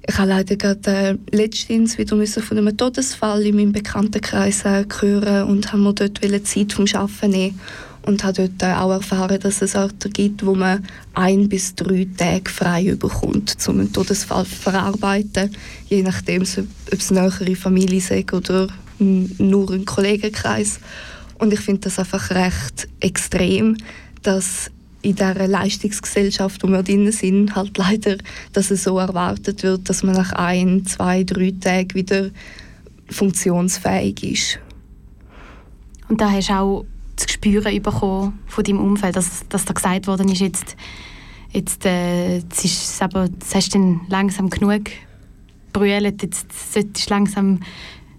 Ich 0.09 0.17
habe 0.17 0.29
leider 0.29 0.55
gerade 0.55 0.91
äh, 0.91 1.17
letztens 1.29 1.99
wieder 1.99 2.17
von 2.25 2.57
einem 2.57 2.75
Todesfall 2.75 3.45
in 3.45 3.57
meinem 3.57 3.73
Bekanntenkreis 3.73 4.65
äh, 4.65 4.83
hören 5.01 5.43
und 5.43 5.71
haben 5.71 5.83
mir 5.83 5.93
dort 5.93 6.47
Zeit 6.47 6.73
vom 6.73 6.85
Arbeiten 6.91 7.29
nehmen 7.29 7.59
und 8.07 8.23
habe 8.23 8.49
dort 8.49 8.75
auch 8.75 8.91
erfahren, 8.91 9.39
dass 9.39 9.61
es 9.61 9.75
Orte 9.75 10.09
gibt, 10.09 10.43
wo 10.43 10.55
man 10.55 10.83
ein 11.13 11.47
bis 11.47 11.75
drei 11.75 12.07
Tage 12.17 12.49
frei 12.49 12.95
bekommt, 12.95 13.55
um 13.67 13.81
einen 13.81 13.93
Todesfall 13.93 14.45
zu 14.45 14.55
verarbeiten, 14.55 15.55
je 15.89 16.01
nachdem, 16.01 16.41
ob 16.41 16.47
es 16.91 17.11
eine 17.11 17.21
nähere 17.21 17.55
Familie 17.55 17.99
ist 17.99 18.33
oder 18.33 18.67
nur 18.97 19.69
ein 19.69 19.85
Kollegenkreis. 19.85 20.79
Und 21.37 21.53
ich 21.53 21.59
finde 21.59 21.81
das 21.81 21.99
einfach 21.99 22.31
recht 22.31 22.87
extrem, 22.99 23.77
dass 24.23 24.71
in 25.01 25.15
dieser 25.15 25.47
Leistungsgesellschaft, 25.47 26.61
wo 26.63 26.67
wir 26.67 26.83
drin 26.83 27.11
sind, 27.11 27.55
halt 27.55 27.77
leider, 27.77 28.17
dass 28.53 28.69
es 28.71 28.83
so 28.83 28.97
erwartet 28.99 29.63
wird, 29.63 29.89
dass 29.89 30.03
man 30.03 30.15
nach 30.15 30.33
ein, 30.33 30.85
zwei, 30.85 31.23
drei 31.23 31.53
Tagen 31.59 31.93
wieder 31.93 32.29
funktionsfähig 33.09 34.23
ist. 34.23 34.59
Und 36.09 36.19
da 36.19 36.31
hast 36.31 36.49
du 36.49 36.53
auch 36.53 36.85
zu 37.15 37.27
spüren 37.29 37.81
bekommen 37.81 38.39
von 38.47 38.63
deinem 38.63 38.79
Umfeld, 38.79 39.15
dass, 39.15 39.47
dass 39.47 39.65
da 39.65 39.73
gesagt 39.73 40.07
worden 40.07 40.29
ist, 40.29 40.41
jetzt, 40.41 40.75
jetzt, 41.51 41.85
äh, 41.85 42.37
jetzt, 42.37 42.65
ist 42.65 43.01
aber, 43.01 43.25
jetzt 43.25 43.55
hast 43.55 43.73
du 43.73 43.79
dann 43.79 44.01
langsam 44.09 44.49
genug 44.49 44.89
brüllt, 45.71 46.21
jetzt 46.21 46.73
solltest 46.73 47.09
du 47.09 47.13
langsam 47.13 47.59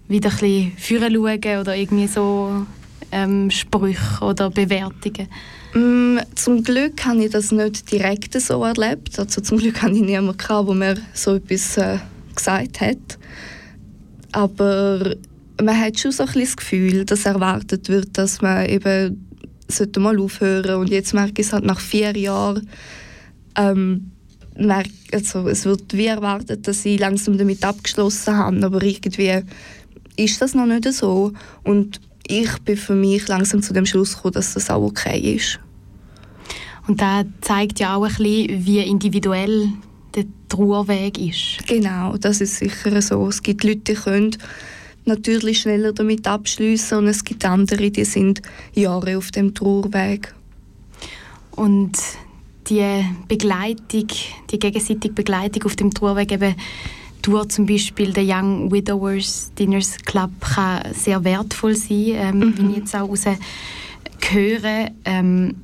wieder 0.07 0.29
ein 0.29 0.71
bisschen 0.75 1.11
schauen 1.11 1.59
oder 1.59 1.75
irgendwie 1.75 2.07
so 2.07 2.65
ähm, 3.11 3.51
Sprüche 3.51 4.23
oder 4.23 4.49
Bewertungen? 4.49 5.27
Mm, 5.73 6.19
zum 6.35 6.63
Glück 6.63 7.05
habe 7.05 7.23
ich 7.23 7.31
das 7.31 7.51
nicht 7.51 7.91
direkt 7.91 8.39
so 8.39 8.63
erlebt. 8.63 9.17
Also 9.17 9.41
zum 9.41 9.57
Glück 9.57 9.81
hatte 9.81 9.93
ich 9.93 10.01
niemanden, 10.01 10.37
der 10.37 10.75
mir 10.75 10.95
so 11.13 11.35
etwas 11.35 11.77
äh, 11.77 11.99
gesagt 12.35 12.81
hat. 12.81 13.17
Aber 14.33 15.15
man 15.61 15.79
hat 15.79 15.99
schon 15.99 16.11
so 16.11 16.23
ein 16.23 16.33
das 16.33 16.57
Gefühl, 16.57 17.05
dass 17.05 17.25
erwartet 17.25 17.89
wird, 17.89 18.17
dass 18.17 18.41
man 18.41 18.65
eben 18.67 19.27
sollte 19.67 19.99
mal 19.99 20.19
aufhören 20.19 20.75
und 20.75 20.89
jetzt 20.89 21.13
merke 21.13 21.41
ich 21.41 21.47
es 21.47 21.53
halt 21.53 21.63
nach 21.63 21.79
vier 21.79 22.15
Jahren, 22.17 22.67
ähm, 23.55 24.11
merke, 24.57 24.89
also 25.13 25.47
es 25.47 25.65
wird 25.65 25.93
wie 25.93 26.07
erwartet, 26.07 26.67
dass 26.67 26.85
ich 26.85 26.99
langsam 26.99 27.37
damit 27.37 27.63
abgeschlossen 27.63 28.35
habe, 28.35 28.65
aber 28.65 28.83
irgendwie 28.83 29.43
ist 30.17 30.41
das 30.41 30.53
noch 30.53 30.65
nicht 30.65 30.91
so 30.91 31.31
und 31.63 32.01
ich 32.31 32.59
bin 32.59 32.77
für 32.77 32.95
mich 32.95 33.27
langsam 33.27 33.61
zu 33.61 33.73
dem 33.73 33.85
Schluss 33.85 34.15
gekommen, 34.15 34.33
dass 34.33 34.53
das 34.53 34.69
auch 34.69 34.81
okay 34.81 35.19
ist. 35.35 35.59
Und 36.87 37.01
das 37.01 37.25
zeigt 37.41 37.79
ja 37.79 37.95
auch 37.95 38.03
ein 38.03 38.09
bisschen, 38.09 38.65
wie 38.65 38.79
individuell 38.79 39.69
der 40.15 40.25
Trauerweg 40.49 41.17
ist. 41.17 41.67
Genau, 41.67 42.17
das 42.17 42.41
ist 42.41 42.57
sicher 42.57 43.01
so. 43.01 43.27
Es 43.27 43.43
gibt 43.43 43.63
Leute, 43.63 43.79
die 43.79 43.93
können 43.93 44.35
natürlich 45.05 45.59
schneller 45.59 45.93
damit 45.93 46.27
abschließen 46.27 46.97
und 46.97 47.07
es 47.07 47.23
gibt 47.23 47.45
andere, 47.45 47.91
die 47.91 48.05
sind 48.05 48.41
Jahre 48.73 49.17
auf 49.17 49.31
dem 49.31 49.53
Trauerweg. 49.53 50.33
Und 51.51 51.97
die 52.67 53.05
Begleitung, 53.27 54.07
die 54.49 54.59
gegenseitige 54.59 55.13
Begleitung 55.13 55.63
auf 55.63 55.75
dem 55.75 55.93
Trauerweg 55.93 56.31
eben 56.31 56.55
durch 57.21 57.49
zum 57.49 57.65
Beispiel 57.65 58.13
den 58.13 58.29
Young 58.29 58.71
Widowers 58.71 59.51
Dinners 59.57 59.97
Club 60.05 60.31
kann 60.39 60.81
sehr 60.93 61.23
wertvoll 61.23 61.75
sein, 61.75 62.07
ähm, 62.13 62.39
mhm. 62.39 62.57
wie 62.57 62.71
ich 62.71 62.77
jetzt 62.77 62.95
auch 62.95 63.09
raus 63.09 63.25
höre. 64.19 64.91
Ähm, 65.05 65.55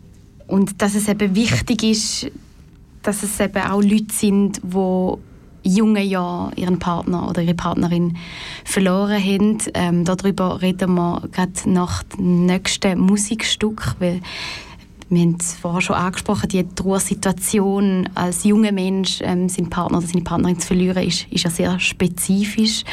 und 0.48 0.82
dass 0.82 0.96
es 0.96 1.08
eben 1.08 1.36
wichtig 1.36 1.84
ist, 1.84 2.32
dass 3.04 3.24
es 3.24 3.40
eben 3.40 3.62
auch 3.64 3.82
Leute 3.82 4.14
sind, 4.14 4.62
die 4.64 5.14
jungen 5.64 6.08
Jahren 6.08 6.56
ihren 6.56 6.80
Partner 6.80 7.30
oder 7.30 7.42
ihre 7.42 7.54
Partnerin 7.54 8.18
verloren 8.64 9.22
haben. 9.22 9.58
Ähm, 9.74 10.06
darüber 10.06 10.62
reden 10.62 10.96
wir 10.96 11.22
gerade 11.32 11.52
nach 11.66 12.04
dem 12.04 12.46
nächsten 12.46 13.00
Musikstück, 13.00 13.96
weil 14.00 14.22
wir 15.10 15.22
haben 15.22 15.38
es 15.40 15.56
vorher 15.56 15.82
schon 15.82 15.96
angesprochen, 15.96 16.50
die 16.50 16.68
Trauersituation 16.68 18.10
als 18.14 18.44
junger 18.44 18.72
Mensch, 18.74 19.20
ähm, 19.22 19.48
seinen 19.48 19.70
Partner 19.70 20.00
oder 20.00 20.08
seine 20.08 20.24
Partnerin 20.24 20.60
zu 20.60 20.68
verlieren, 20.68 21.08
ist, 21.08 21.28
ist 21.32 21.44
ja 21.44 21.50
sehr 21.50 21.80
spezifisch. 21.80 22.84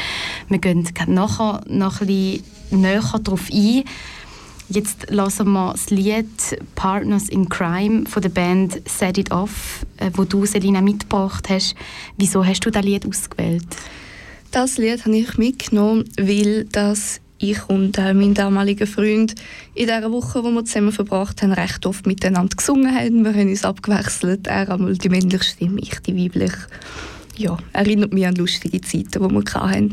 Wir 0.49 0.59
gehen 0.59 0.89
nachher 1.09 1.63
noch 1.67 2.01
ein 2.01 2.07
bisschen 2.07 2.45
näher 2.71 3.03
darauf 3.23 3.51
ein. 3.53 3.85
Jetzt 4.69 5.11
hören 5.11 5.53
wir 5.53 5.73
das 5.73 5.91
Lied 5.91 6.59
Partners 6.75 7.29
in 7.29 7.49
Crime 7.49 8.07
von 8.07 8.23
der 8.23 8.31
Band 8.31 8.81
Set 8.89 9.19
It 9.19 9.31
Off, 9.31 9.85
äh, 9.99 10.11
wo 10.15 10.25
du, 10.25 10.47
Selina, 10.47 10.81
mitgebracht 10.81 11.51
hast. 11.51 11.75
Wieso 12.17 12.45
hast 12.45 12.61
du 12.61 12.71
das 12.71 12.85
Lied 12.85 13.07
ausgewählt? 13.07 13.67
Das 14.53 14.79
Lied 14.79 15.05
habe 15.05 15.17
ich 15.17 15.37
mitgenommen, 15.37 16.05
weil 16.17 16.65
das 16.67 17.21
ich 17.39 17.69
und 17.69 17.99
äh, 17.99 18.15
mein 18.15 18.35
damaliger 18.35 18.87
Freund 18.87 19.35
in 19.75 19.87
dieser 19.87 20.11
Woche, 20.11 20.43
die 20.43 20.51
wir 20.51 20.65
zusammen 20.65 20.93
verbracht 20.93 21.43
haben, 21.43 21.53
recht 21.53 21.85
oft 21.87 22.07
miteinander 22.07 22.57
gesungen 22.57 22.95
haben. 22.95 23.25
Wir 23.25 23.35
haben 23.35 23.49
uns 23.49 23.65
abgewechselt. 23.65 24.47
Er 24.47 24.71
einmal 24.71 24.97
die 24.97 25.09
männliche 25.09 25.45
Stimme, 25.45 25.81
ich 25.81 26.01
die 26.01 26.17
weibliche. 26.17 26.59
Ja, 27.37 27.57
erinnert 27.73 28.13
mich 28.13 28.27
an 28.27 28.37
lustige 28.37 28.81
Zeiten, 28.81 29.11
die 29.11 29.21
wir 29.21 29.55
hatten. 29.55 29.93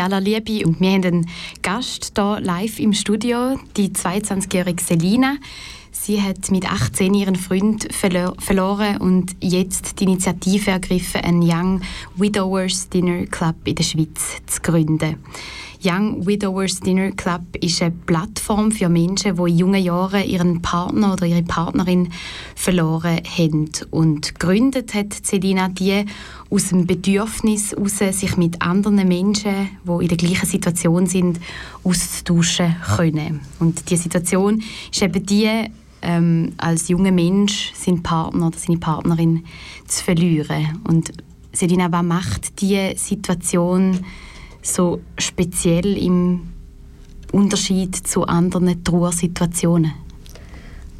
Aller 0.00 0.20
Liebe. 0.20 0.66
Und 0.66 0.80
wir 0.80 0.92
haben 0.92 1.04
einen 1.04 1.30
Gast 1.62 2.12
hier 2.16 2.40
live 2.40 2.78
im 2.78 2.92
Studio, 2.92 3.58
die 3.76 3.90
22-jährige 3.90 4.82
Selina. 4.82 5.36
Sie 5.90 6.22
hat 6.22 6.50
mit 6.50 6.70
18 6.70 7.12
ihren 7.14 7.36
Freund 7.36 7.92
verlo 7.92 8.34
verloren 8.38 8.98
und 8.98 9.36
jetzt 9.40 9.98
die 10.00 10.04
Initiative 10.04 10.70
ergriffen, 10.70 11.22
einen 11.22 11.42
Young 11.42 11.80
Widowers 12.16 12.88
Dinner 12.88 13.26
Club 13.26 13.56
in 13.64 13.74
der 13.74 13.84
Schweiz 13.84 14.40
zu 14.46 14.60
gründen. 14.62 15.16
Young 15.84 16.26
Widowers 16.26 16.80
Dinner 16.80 17.12
Club 17.12 17.42
ist 17.60 17.80
eine 17.82 17.92
Plattform 17.92 18.72
für 18.72 18.88
Menschen, 18.88 19.36
die 19.36 19.50
in 19.52 19.58
jungen 19.58 19.82
Jahren 19.82 20.24
ihren 20.24 20.60
Partner 20.60 21.12
oder 21.12 21.24
ihre 21.24 21.44
Partnerin 21.44 22.08
verloren 22.56 23.20
haben. 23.24 23.70
Und 23.90 24.34
gegründet 24.40 24.92
hat 24.94 25.14
Selina 25.24 25.68
die 25.68 26.04
aus 26.50 26.70
dem 26.70 26.84
Bedürfnis 26.84 27.70
heraus, 27.70 27.98
sich 27.98 28.36
mit 28.36 28.60
anderen 28.60 29.06
Menschen, 29.06 29.68
die 29.84 30.02
in 30.02 30.08
der 30.08 30.16
gleichen 30.16 30.46
Situation 30.46 31.06
sind, 31.06 31.38
auszutauschen 31.84 32.74
können. 32.96 33.40
Und 33.60 33.88
diese 33.88 34.02
Situation 34.02 34.60
ist 34.90 35.02
eben 35.02 35.24
die, 35.24 35.66
ähm, 36.02 36.54
als 36.56 36.88
junger 36.88 37.12
Mensch 37.12 37.72
seinen 37.74 38.02
Partner 38.02 38.48
oder 38.48 38.58
seine 38.58 38.78
Partnerin 38.78 39.44
zu 39.86 40.02
verlieren. 40.02 40.80
Und 40.88 41.12
Selina, 41.52 41.90
was 41.92 42.04
macht 42.04 42.60
diese 42.60 42.94
Situation 42.96 44.04
so 44.62 45.00
speziell 45.18 45.96
im 45.96 46.48
Unterschied 47.32 47.94
zu 47.94 48.24
anderen 48.24 48.82
Trauersituationen? 48.84 49.92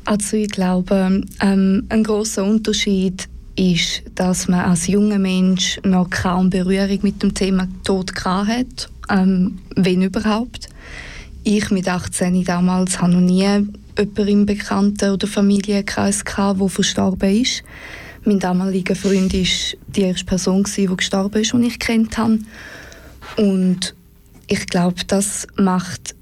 Also 0.04 0.36
ich 0.36 0.48
glaube, 0.48 1.22
ähm, 1.40 1.86
ein 1.88 2.02
großer 2.02 2.44
Unterschied 2.44 3.28
ist, 3.56 4.02
dass 4.14 4.48
man 4.48 4.60
als 4.60 4.86
junger 4.86 5.18
Mensch 5.18 5.80
noch 5.84 6.08
kaum 6.08 6.48
Berührung 6.48 7.00
mit 7.02 7.22
dem 7.22 7.34
Thema 7.34 7.68
Tod 7.84 8.14
hat, 8.24 8.88
ähm, 9.10 9.58
wenn 9.74 10.02
überhaupt. 10.02 10.68
Ich 11.44 11.70
mit 11.70 11.88
18 11.88 12.44
damals 12.44 13.00
habe 13.00 13.12
noch 13.12 13.20
nie 13.20 13.42
jemanden 13.42 14.28
im 14.28 14.46
Bekannten- 14.46 15.10
oder 15.10 15.26
Familienkreis 15.26 16.24
gehabt, 16.24 16.60
der 16.60 16.68
verstorben 16.68 17.42
ist. 17.42 17.64
Mein 18.24 18.38
damaliger 18.38 18.94
Freund 18.94 19.32
war 19.32 19.76
die 19.88 20.02
erste 20.02 20.24
Person, 20.24 20.66
die 20.76 20.86
gestorben 20.86 21.42
ist, 21.42 21.52
die 21.52 21.66
ich 21.66 21.78
kennt 21.78 22.16
habe. 22.16 22.38
Und 23.36 23.94
ich 24.46 24.66
glaube, 24.66 25.04
das 25.06 25.46
macht 25.56 26.14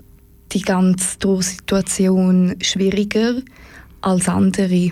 die 0.53 0.63
ganze 0.63 1.17
Situation 1.41 2.57
schwieriger 2.61 3.43
als 4.01 4.29
andere. 4.29 4.91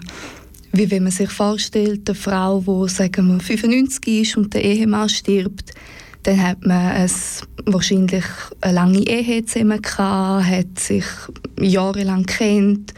Wie 0.73 0.91
wenn 0.91 1.05
man 1.05 1.12
sich 1.12 1.31
vorstellt, 1.31 2.09
eine 2.09 2.17
Frau, 2.17 2.61
die 2.61 2.89
sagen 2.89 3.29
wir, 3.29 3.41
95 3.41 4.07
ist 4.23 4.37
und 4.37 4.55
der 4.55 4.65
Ehemann 4.65 5.09
stirbt, 5.09 5.73
dann 6.25 6.43
hat 6.43 6.65
man 6.67 6.97
es 6.97 7.43
wahrscheinlich 7.67 8.25
eine 8.61 8.75
lange 8.75 9.07
Ehe 9.07 9.45
zusammen 9.45 9.81
gehabt, 9.81 10.47
hat 10.47 10.79
sich 10.79 11.05
jahrelang 11.61 12.25
kennt, 12.25 12.95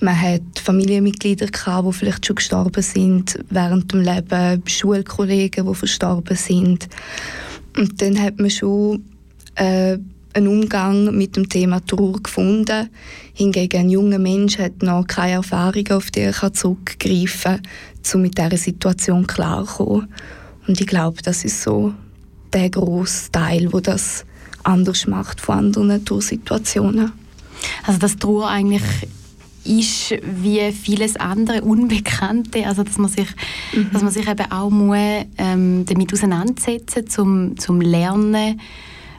man 0.00 0.20
hat 0.20 0.42
Familienmitglieder 0.62 1.48
gehabt, 1.48 1.88
die 1.88 1.92
vielleicht 1.92 2.24
schon 2.24 2.36
gestorben 2.36 2.82
sind 2.82 3.38
während 3.50 3.92
dem 3.92 4.00
Leben, 4.00 4.62
Schulkollegen, 4.66 5.66
die 5.66 5.74
verstorben 5.74 6.36
sind. 6.36 6.88
Und 7.78 8.02
dann 8.02 8.20
hat 8.20 8.40
man 8.40 8.50
schon 8.50 9.04
äh, 9.54 9.98
einen 10.34 10.48
Umgang 10.48 11.16
mit 11.16 11.36
dem 11.36 11.48
Thema 11.48 11.78
Trauer 11.86 12.20
gefunden. 12.20 12.90
Hingegen 13.34 13.80
ein 13.80 13.88
junger 13.88 14.18
Mensch 14.18 14.58
hat 14.58 14.82
noch 14.82 15.06
keine 15.06 15.34
Erfahrung, 15.34 15.86
auf 15.92 16.10
die 16.10 16.20
er 16.20 16.52
zurückgreifen 16.52 17.62
kann, 17.62 18.14
um 18.14 18.22
mit 18.22 18.36
dieser 18.36 18.56
Situation 18.56 19.28
klarzukommen. 19.28 20.12
Und 20.66 20.80
ich 20.80 20.88
glaube, 20.88 21.22
das 21.22 21.44
ist 21.44 21.62
so 21.62 21.94
der 22.52 22.68
grosse 22.68 23.30
Teil, 23.30 23.72
wo 23.72 23.78
das 23.78 24.24
anders 24.64 25.06
macht 25.06 25.40
von 25.40 25.58
anderen 25.58 26.04
Trauersituationen. 26.04 27.12
Also 27.86 28.00
dass 28.00 28.16
Trauer 28.16 28.48
eigentlich 28.48 28.82
ist 29.68 30.14
wie 30.22 30.72
vieles 30.72 31.16
andere 31.16 31.62
Unbekannte, 31.62 32.66
also 32.66 32.82
dass 32.82 32.98
man 32.98 33.08
sich, 33.08 33.28
mhm. 33.72 33.90
dass 33.92 34.02
man 34.02 34.12
sich 34.12 34.28
eben 34.28 34.50
auch 34.50 34.70
muss, 34.70 35.26
ähm, 35.36 35.84
damit 35.86 36.12
auseinandersetzen 36.12 37.06
zum 37.06 37.56
zum 37.58 37.80
lernen, 37.80 38.60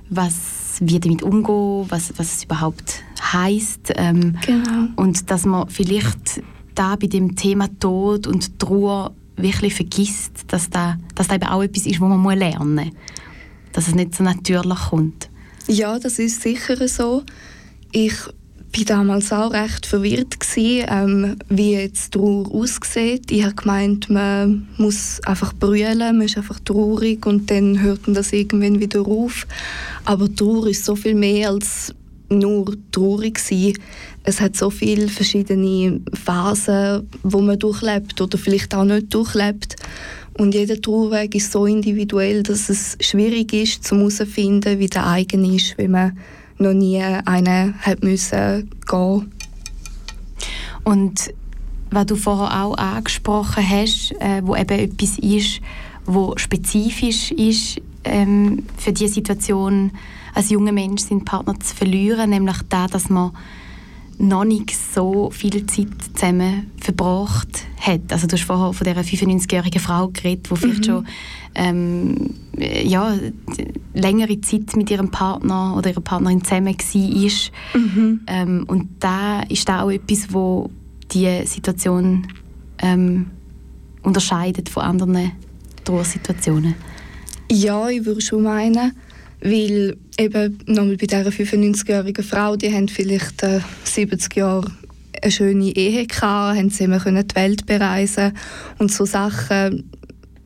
was 0.09 0.77
wie 0.79 0.99
damit 0.99 1.23
umgehen, 1.23 1.85
was 1.89 2.13
was 2.17 2.37
es 2.37 2.43
überhaupt 2.43 3.03
heißt 3.21 3.93
ähm, 3.95 4.37
genau. 4.45 4.87
und 4.95 5.29
dass 5.29 5.45
man 5.45 5.69
vielleicht 5.69 6.41
da 6.75 6.95
bei 6.95 7.07
dem 7.07 7.35
Thema 7.35 7.67
Tod 7.79 8.25
und 8.25 8.57
Trauer 8.59 9.13
wirklich 9.41 9.73
vergisst, 9.73 10.45
dass 10.47 10.69
da, 10.69 10.97
dass 11.15 11.27
da 11.27 11.35
eben 11.35 11.47
auch 11.47 11.63
etwas 11.63 11.85
ist, 11.85 11.99
wo 11.99 12.07
man 12.07 12.19
muss 12.19 12.35
lernen 12.35 12.75
muss. 12.75 12.93
Dass 13.73 13.87
es 13.87 13.95
nicht 13.95 14.15
so 14.15 14.23
natürlich 14.23 14.79
kommt. 14.89 15.29
Ja, 15.67 15.99
das 15.99 16.19
ist 16.19 16.41
sicher 16.41 16.87
so. 16.87 17.23
Ich 17.91 18.13
war 18.71 18.85
damals 18.85 19.31
auch 19.31 19.51
recht 19.51 19.85
verwirrt, 19.85 20.39
gewesen, 20.39 20.85
ähm, 20.89 21.35
wie 21.49 21.73
jetzt 21.73 22.13
Trauer 22.13 22.51
aussieht. 22.53 23.31
Ich 23.31 23.43
habe 23.43 23.55
gemeint, 23.55 24.09
man 24.09 24.67
muss 24.77 25.19
einfach 25.25 25.53
brüllen, 25.53 26.17
man 26.17 26.21
ist 26.21 26.37
einfach 26.37 26.59
traurig 26.59 27.25
und 27.25 27.49
dann 27.49 27.81
hört 27.81 28.07
man 28.07 28.13
das 28.13 28.31
irgendwann 28.31 28.79
wieder 28.79 29.01
auf. 29.01 29.47
Aber 30.05 30.33
Trauer 30.33 30.67
ist 30.67 30.85
so 30.85 30.95
viel 30.95 31.15
mehr 31.15 31.49
als 31.49 31.93
nur 32.29 32.75
traurig 32.91 33.39
sein. 33.39 33.73
Es 34.23 34.39
hat 34.39 34.55
so 34.55 34.69
viele 34.69 35.07
verschiedene 35.07 36.01
Phasen, 36.13 37.09
wo 37.23 37.41
man 37.41 37.57
durchlebt 37.57 38.21
oder 38.21 38.37
vielleicht 38.37 38.75
auch 38.75 38.83
nicht 38.83 39.13
durchlebt. 39.13 39.75
Und 40.37 40.53
jeder 40.53 40.79
Trauerweg 40.79 41.35
ist 41.35 41.51
so 41.51 41.65
individuell, 41.65 42.43
dass 42.43 42.69
es 42.69 42.97
schwierig 43.01 43.51
ist, 43.51 43.83
zu 43.83 43.97
herauszufinden, 43.97 44.79
wie 44.79 44.87
der 44.87 45.07
eigene 45.07 45.55
ist, 45.55 45.77
wenn 45.77 45.91
man 45.91 46.17
noch 46.59 46.73
nie 46.73 47.01
einen 47.01 47.75
hat 47.81 48.03
müssen 48.03 48.69
gehen. 48.87 49.31
Und 50.83 51.33
was 51.91 52.05
du 52.05 52.15
vorher 52.15 52.63
auch 52.63 52.77
angesprochen 52.77 53.67
hast, 53.67 54.11
äh, 54.19 54.41
wo 54.43 54.55
eben 54.55 54.79
etwas 54.79 55.17
ist, 55.19 55.61
wo 56.05 56.33
spezifisch 56.37 57.31
ist 57.31 57.81
ähm, 58.03 58.63
für 58.77 58.93
die 58.93 59.07
Situation, 59.07 59.91
als 60.33 60.49
junger 60.49 60.71
Mensch 60.71 61.01
seinen 61.01 61.25
Partner 61.25 61.59
zu 61.59 61.75
verlieren, 61.75 62.29
nämlich 62.29 62.57
da, 62.69 62.87
dass 62.87 63.09
man 63.09 63.31
noch 64.19 64.43
nicht 64.43 64.75
so 64.75 65.29
viel 65.31 65.65
Zeit 65.65 65.87
zusammen 66.13 66.71
verbracht 66.77 67.65
hat. 67.79 68.11
Also 68.11 68.27
du 68.27 68.33
hast 68.33 68.43
vorher 68.43 68.73
von 68.73 68.85
dieser 68.85 69.01
95-jährigen 69.01 69.81
Frau 69.81 70.09
geredet, 70.09 70.49
die 70.51 70.55
vielleicht 70.55 70.79
mhm. 70.79 70.83
schon 70.83 71.07
ähm, 71.55 72.35
ja, 72.57 73.17
längere 73.93 74.41
Zeit 74.41 74.75
mit 74.75 74.91
ihrem 74.91 75.11
Partner 75.11 75.75
oder 75.77 75.89
ihrer 75.89 76.01
Partnerin 76.01 76.43
zusammen 76.43 76.75
war. 76.75 77.81
Mhm. 77.81 78.19
Ähm, 78.27 78.63
und 78.67 78.87
da 78.99 79.41
ist 79.43 79.67
da 79.67 79.83
auch 79.83 79.91
etwas, 79.91 80.33
wo 80.33 80.69
die 81.11 81.45
Situation 81.45 82.27
ähm, 82.81 83.27
unterscheidet 84.03 84.69
von 84.69 84.83
anderen 84.83 85.31
Drohsituationen. 85.83 86.75
Ja, 87.51 87.89
ich 87.89 88.05
würde 88.05 88.21
schon 88.21 88.43
meinen, 88.43 88.93
weil 89.41 89.97
eben 90.19 90.59
nochmal 90.67 90.97
bei 90.97 91.07
dieser 91.07 91.29
95-jährigen 91.29 92.23
Frau, 92.23 92.55
die 92.55 92.73
haben 92.73 92.87
vielleicht 92.87 93.41
äh, 93.43 93.61
70 93.83 94.35
Jahre 94.35 94.71
eine 95.21 95.31
schöne 95.31 95.75
Ehe 95.75 96.05
gehabt, 96.05 96.57
haben 96.57 96.69
sie 96.69 96.85
immer 96.85 96.99
die 96.99 97.35
Welt 97.35 97.65
bereisen 97.65 98.33
und 98.77 98.91
so 98.91 99.05
Sachen 99.05 99.89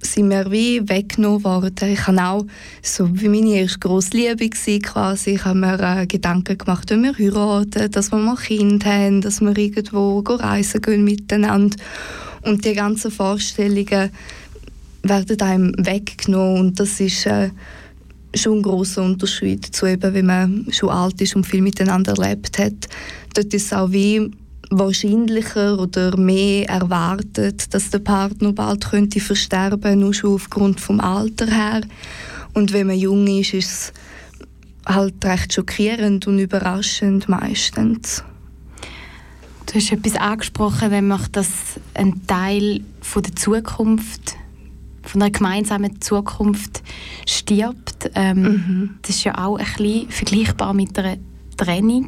sind 0.05 0.27
mir 0.27 0.51
wie 0.51 0.87
weggenommen 0.87 1.43
worden. 1.43 1.89
Ich 1.89 2.07
habe 2.07 2.23
auch 2.23 2.45
so 2.81 3.09
wie 3.11 3.29
meine 3.29 3.61
erste 3.61 3.79
grosse 3.79 4.11
Liebe 4.11 4.49
gewesen, 4.49 4.81
quasi. 4.81 5.31
Ich 5.31 5.45
habe 5.45 5.59
mir 5.59 5.79
äh, 5.79 6.05
Gedanken 6.07 6.57
gemacht, 6.57 6.89
wenn 6.89 7.03
wir 7.03 7.17
heiraten, 7.17 7.91
dass 7.91 8.11
wir 8.11 8.17
mal 8.17 8.35
Kinder 8.35 8.85
haben, 8.85 9.21
dass 9.21 9.41
wir 9.41 9.57
irgendwo 9.57 10.19
reisen 10.19 10.81
gehen 10.81 11.03
miteinander. 11.03 11.77
Und 12.41 12.65
die 12.65 12.73
ganzen 12.73 13.11
Vorstellungen 13.11 14.11
werden 15.03 15.41
einem 15.41 15.73
weggenommen 15.77 16.59
und 16.59 16.79
das 16.79 16.99
ist 16.99 17.25
äh, 17.25 17.49
schon 18.35 18.59
ein 18.59 18.61
großer 18.63 19.03
Unterschied 19.03 19.65
zu 19.75 19.85
eben, 19.85 20.13
wenn 20.13 20.25
man 20.25 20.67
schon 20.71 20.89
alt 20.89 21.21
ist 21.21 21.35
und 21.35 21.45
viel 21.45 21.61
miteinander 21.61 22.13
erlebt 22.17 22.57
hat. 22.57 22.87
Dort 23.33 23.53
ist 23.53 23.65
es 23.65 23.73
auch 23.73 23.91
wie 23.91 24.31
wahrscheinlicher 24.69 25.79
oder 25.79 26.17
mehr 26.17 26.67
erwartet, 26.69 27.73
dass 27.73 27.89
der 27.89 27.99
Partner 27.99 28.53
bald 28.53 28.89
könnte 28.89 29.19
versterben, 29.19 29.99
nur 29.99 30.13
schon 30.13 30.35
aufgrund 30.35 30.79
vom 30.79 30.99
Alter 30.99 31.47
her. 31.47 31.81
Und 32.53 32.73
wenn 32.73 32.87
man 32.87 32.97
jung 32.97 33.27
ist, 33.27 33.53
ist 33.53 33.69
es 33.69 33.93
halt 34.85 35.23
recht 35.23 35.53
schockierend 35.53 36.27
und 36.27 36.39
überraschend 36.39 37.29
meistens. 37.29 38.23
Du 39.65 39.75
hast 39.75 39.91
etwas 39.91 40.15
angesprochen, 40.15 40.91
wenn 40.91 41.07
man 41.07 41.25
das 41.31 41.49
ein 41.93 42.25
Teil 42.27 42.81
von 43.01 43.23
der 43.23 43.35
Zukunft 43.35 44.35
von 45.03 45.21
einer 45.21 45.31
gemeinsamen 45.31 46.01
Zukunft 46.01 46.81
stirbt. 47.27 48.11
Ähm, 48.15 48.41
mhm. 48.41 48.89
Das 49.01 49.17
ist 49.17 49.23
ja 49.25 49.37
auch 49.37 49.57
ein 49.57 49.65
bisschen 49.65 50.09
vergleichbar 50.09 50.73
mit 50.73 50.97
einer 50.97 51.17
Trennung. 51.65 52.07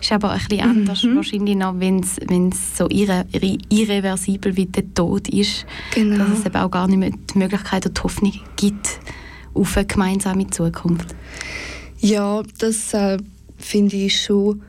ist 0.00 0.12
aber 0.12 0.30
ein 0.32 0.38
bisschen 0.48 0.60
anders 0.68 1.02
Mhm. 1.02 1.16
wahrscheinlich 1.16 1.56
noch, 1.56 1.78
wenn 1.78 2.00
es 2.00 2.76
so 2.76 2.88
irre, 2.90 3.24
irre, 3.32 3.58
irreversibel 3.70 4.56
wie 4.56 4.66
der 4.66 4.92
Tod 4.94 5.28
ist, 5.28 5.66
Genau. 5.94 6.18
dass 6.24 6.40
es 6.40 6.46
eben 6.46 6.56
auch 6.56 6.70
gar 6.70 6.86
nicht 6.88 6.98
mehr 6.98 7.10
die 7.10 7.38
Möglichkeit 7.38 7.86
oder 7.86 7.94
die 7.94 8.02
Hoffnung 8.02 8.32
gibt 8.56 9.00
auf 9.54 9.76
eine 9.76 9.86
gemeinsame 9.86 10.46
Zukunft. 10.50 11.14
Ja, 12.00 12.42
das 12.58 12.92
äh, 12.94 13.18
finde 13.56 13.96
ich 13.96 14.20
schon 14.22 14.62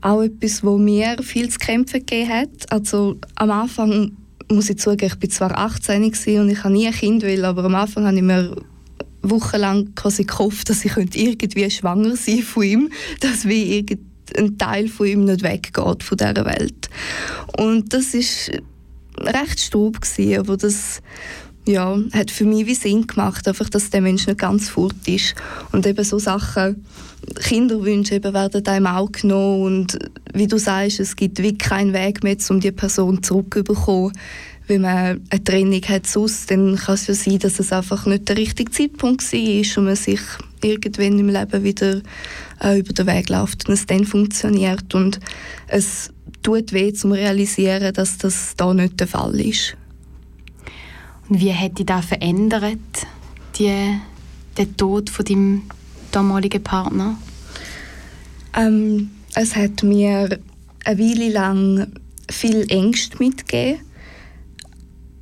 auch 0.00 0.20
etwas, 0.22 0.62
wo 0.62 0.76
mir 0.76 1.16
viel 1.22 1.48
zu 1.48 1.58
kämpfen 1.58 2.00
gegeben 2.00 2.28
hat. 2.28 2.70
Also 2.70 3.16
am 3.36 3.50
Anfang 3.50 4.12
muss 4.52 4.68
ich 4.68 4.78
zugeben, 4.78 5.06
ich 5.06 5.18
bin 5.18 5.30
zwar 5.30 5.56
18 5.56 6.02
gewesen 6.02 6.40
und 6.40 6.50
ich 6.50 6.62
habe 6.62 6.74
nie 6.74 6.86
ein 6.86 6.92
Kind 6.92 7.22
will, 7.22 7.44
aber 7.46 7.64
am 7.64 7.74
Anfang 7.74 8.04
habe 8.06 8.16
ich 8.16 8.22
mir 8.22 8.54
wochenlang 9.30 9.94
quasi 9.94 10.24
gehofft, 10.24 10.70
dass 10.70 10.84
ich 10.84 10.96
irgendwie 10.96 11.70
schwanger 11.70 12.16
sein 12.16 12.42
von 12.42 12.62
ihm, 12.62 12.90
dass 13.20 13.46
wie 13.46 13.78
irgendein 13.78 14.58
Teil 14.58 14.88
von 14.88 15.06
ihm 15.06 15.24
nicht 15.24 15.42
weggeht 15.42 16.02
von 16.02 16.16
dieser 16.16 16.44
Welt. 16.44 16.88
Und 17.56 17.92
das 17.92 18.14
ist 18.14 18.50
recht 19.18 19.60
strub 19.60 20.00
gewesen, 20.00 20.38
aber 20.38 20.56
das 20.56 21.00
ja, 21.66 21.98
hat 22.12 22.30
für 22.30 22.44
mich 22.44 22.66
wie 22.66 22.74
Sinn 22.74 23.06
gemacht, 23.06 23.48
einfach, 23.48 23.70
dass 23.70 23.90
der 23.90 24.02
Mensch 24.02 24.26
nicht 24.26 24.38
ganz 24.38 24.68
fort 24.68 24.96
ist. 25.06 25.34
Und 25.72 25.86
eben 25.86 26.04
so 26.04 26.18
Sachen, 26.18 26.84
Kinderwünsche 27.42 28.16
eben 28.16 28.34
werden 28.34 28.66
einem 28.66 28.86
auch 28.86 29.10
genommen 29.10 29.62
und 29.62 29.98
wie 30.34 30.46
du 30.46 30.58
sagst, 30.58 31.00
es 31.00 31.16
gibt 31.16 31.38
wirklich 31.38 31.58
keinen 31.58 31.94
Weg 31.94 32.22
mehr, 32.22 32.36
um 32.50 32.60
die 32.60 32.72
Person 32.72 33.22
zurückzubekommen. 33.22 34.12
Wenn 34.66 34.80
man 34.80 35.20
eine 35.28 35.44
Trennung 35.44 35.82
hat 35.82 36.06
sonst, 36.06 36.50
dann 36.50 36.76
kann 36.76 36.94
es 36.94 37.06
ja 37.06 37.14
sein, 37.14 37.38
dass 37.38 37.60
es 37.60 37.72
einfach 37.72 38.06
nicht 38.06 38.28
der 38.28 38.38
richtige 38.38 38.70
Zeitpunkt 38.70 39.32
war 39.32 39.78
und 39.78 39.84
man 39.84 39.96
sich 39.96 40.20
irgendwann 40.62 41.18
im 41.18 41.28
Leben 41.28 41.64
wieder 41.64 42.00
äh, 42.62 42.78
über 42.78 42.92
den 42.94 43.06
Weg 43.06 43.28
läuft 43.28 43.68
und 43.68 43.74
es 43.74 43.86
dann 43.86 44.04
funktioniert. 44.04 44.94
Und 44.94 45.20
es 45.68 46.10
tut 46.42 46.72
weh, 46.72 46.92
zum 46.94 47.12
realisieren, 47.12 47.92
dass 47.92 48.16
das 48.16 48.54
da 48.56 48.72
nicht 48.72 48.98
der 49.00 49.06
Fall 49.06 49.38
ist. 49.38 49.76
Und 51.28 51.40
wie 51.40 51.52
hat 51.52 51.78
dich 51.78 51.86
das 51.86 52.06
verändert, 52.06 52.78
die, 53.58 53.98
der 54.56 54.76
Tod 54.76 55.10
von 55.10 55.24
deinem 55.24 55.62
damaligen 56.10 56.62
Partner? 56.62 57.18
Ähm, 58.56 59.10
es 59.34 59.56
hat 59.56 59.82
mir 59.82 60.38
eine 60.84 60.98
Weile 60.98 61.30
lang 61.30 61.92
viel 62.30 62.64
Ängste 62.70 63.18
mitgegeben. 63.18 63.80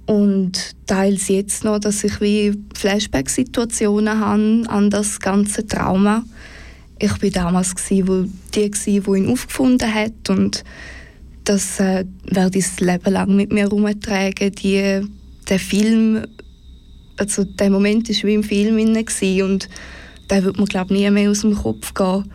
Und 0.06 0.74
teils 0.86 1.28
jetzt 1.28 1.64
noch, 1.64 1.78
dass 1.78 2.04
ich 2.04 2.20
wie 2.20 2.52
Flashback-Situationen 2.74 4.18
habe 4.18 4.64
an 4.68 4.90
das 4.90 5.20
ganze 5.20 5.66
Trauma. 5.66 6.24
Ich 6.98 7.22
war 7.22 7.30
damals 7.30 7.74
gsi, 7.74 8.06
wo 8.06 8.24
die 8.54 8.70
gsi, 8.70 9.02
wo 9.04 9.14
ihn 9.14 9.28
aufgefunden 9.28 9.92
hat 9.92 10.28
und 10.28 10.64
das 11.44 11.80
äh, 11.80 12.04
werde 12.24 12.58
ich 12.58 12.66
das 12.66 12.80
Leben 12.80 13.12
lang 13.12 13.34
mit 13.34 13.52
mir 13.52 13.64
herumtragen. 13.64 14.52
Die, 14.52 15.00
der 15.48 15.58
Film, 15.58 16.24
also 17.16 17.44
der 17.44 17.70
Moment 17.70 18.08
war 18.08 18.28
wie 18.28 18.34
im 18.34 18.44
Film 18.44 18.78
inne 18.78 19.04
und 19.44 19.68
der 20.30 20.44
wird 20.44 20.58
mir 20.58 20.66
glaube 20.66 20.94
nie 20.94 21.10
mehr 21.10 21.30
aus 21.30 21.40
dem 21.40 21.54
Kopf 21.54 21.94
gehen. 21.94 22.30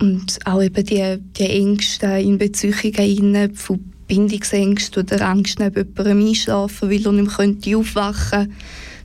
Und 0.00 0.38
auch 0.44 0.62
eben 0.62 0.84
die, 0.84 1.18
die 1.38 1.50
Ängste 1.50 2.06
in 2.06 2.38
Beziehungen 2.38 3.54
von 3.54 3.93
Bindungsängsten 4.06 5.02
oder 5.02 5.26
Angst, 5.26 5.58
neben 5.58 5.88
jemandem 5.96 6.28
einschlafen, 6.28 6.90
weil 6.90 7.04
er 7.04 7.12
nicht 7.12 7.26
mehr 7.26 7.34
könnte 7.34 7.76
aufwachen 7.76 8.52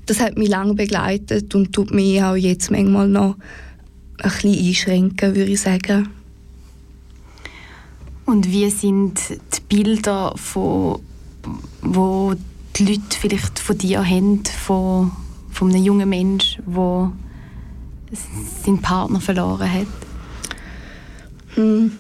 Das 0.05 0.19
hat 0.19 0.37
mich 0.37 0.49
lange 0.49 0.73
begleitet 0.73 1.53
und 1.55 1.73
tut 1.73 1.91
mich 1.91 2.21
auch 2.21 2.35
jetzt 2.35 2.71
manchmal 2.71 3.07
noch 3.07 3.35
ein 4.21 4.31
bisschen 4.31 4.67
einschränken, 4.67 5.35
würde 5.35 5.51
ich 5.51 5.61
sagen. 5.61 6.09
Und 8.25 8.51
wie 8.51 8.69
sind 8.69 9.19
die 9.29 9.75
Bilder, 9.75 10.33
von, 10.35 10.99
wo 11.81 12.35
die 12.75 12.85
Leute 12.85 13.17
vielleicht 13.19 13.57
von 13.57 13.77
dir 13.77 14.05
haben, 14.05 14.43
von, 14.45 15.11
von 15.51 15.69
einem 15.69 15.83
jungen 15.83 16.09
Menschen, 16.09 16.63
der 16.67 17.11
seinen 18.63 18.81
Partner 18.81 19.19
verloren 19.19 19.71
hat? 19.71 19.87
Hm, 21.55 21.91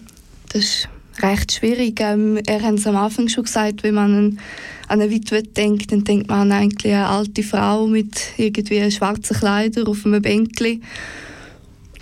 das 0.49 0.63
ist 0.63 0.89
recht 1.23 1.51
schwierig. 1.51 1.99
Ähm, 2.01 2.39
er 2.45 2.61
hat 2.61 2.75
es 2.75 2.87
am 2.87 2.95
Anfang 2.95 3.27
schon 3.27 3.43
gesagt, 3.43 3.83
wenn 3.83 3.95
man 3.95 4.15
an, 4.15 4.39
an 4.87 5.01
eine 5.01 5.11
Witwe 5.11 5.43
denkt, 5.43 5.91
dann 5.91 6.03
denkt 6.03 6.29
man 6.29 6.51
eigentlich 6.51 6.93
an 6.93 6.99
eine 6.99 7.09
alte 7.09 7.43
Frau 7.43 7.87
mit 7.87 8.33
irgendwie 8.37 8.89
schwarzen 8.91 9.37
Kleidern 9.37 9.87
auf 9.87 10.05
einem 10.05 10.21
Bänkli. 10.21 10.81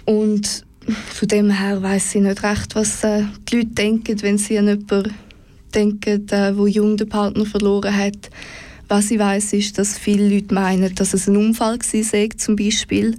Und 0.05 0.65
von 0.87 1.27
dem 1.27 1.49
her 1.49 1.81
weiß 1.81 2.15
ich 2.15 2.21
nicht 2.21 2.43
recht, 2.43 2.75
was 2.75 3.03
äh, 3.03 3.23
die 3.49 3.57
Leute 3.57 3.67
denken, 3.69 4.21
wenn 4.21 4.37
sie 4.37 4.57
an 4.57 4.67
jemanden 4.67 5.13
denken, 5.73 6.27
äh, 6.31 6.51
jung 6.67 6.97
den 6.97 7.09
Partner 7.09 7.45
verloren 7.45 7.95
hat. 7.95 8.29
Was 8.87 9.11
ich 9.11 9.19
weiß, 9.19 9.53
ist, 9.53 9.77
dass 9.77 9.97
viele 9.97 10.29
Leute 10.29 10.53
meinen, 10.53 10.95
dass 10.95 11.13
es 11.13 11.27
ein 11.27 11.35
Unfall 11.35 11.77
war, 11.77 12.29
zum 12.37 12.55
Beispiel. 12.55 13.17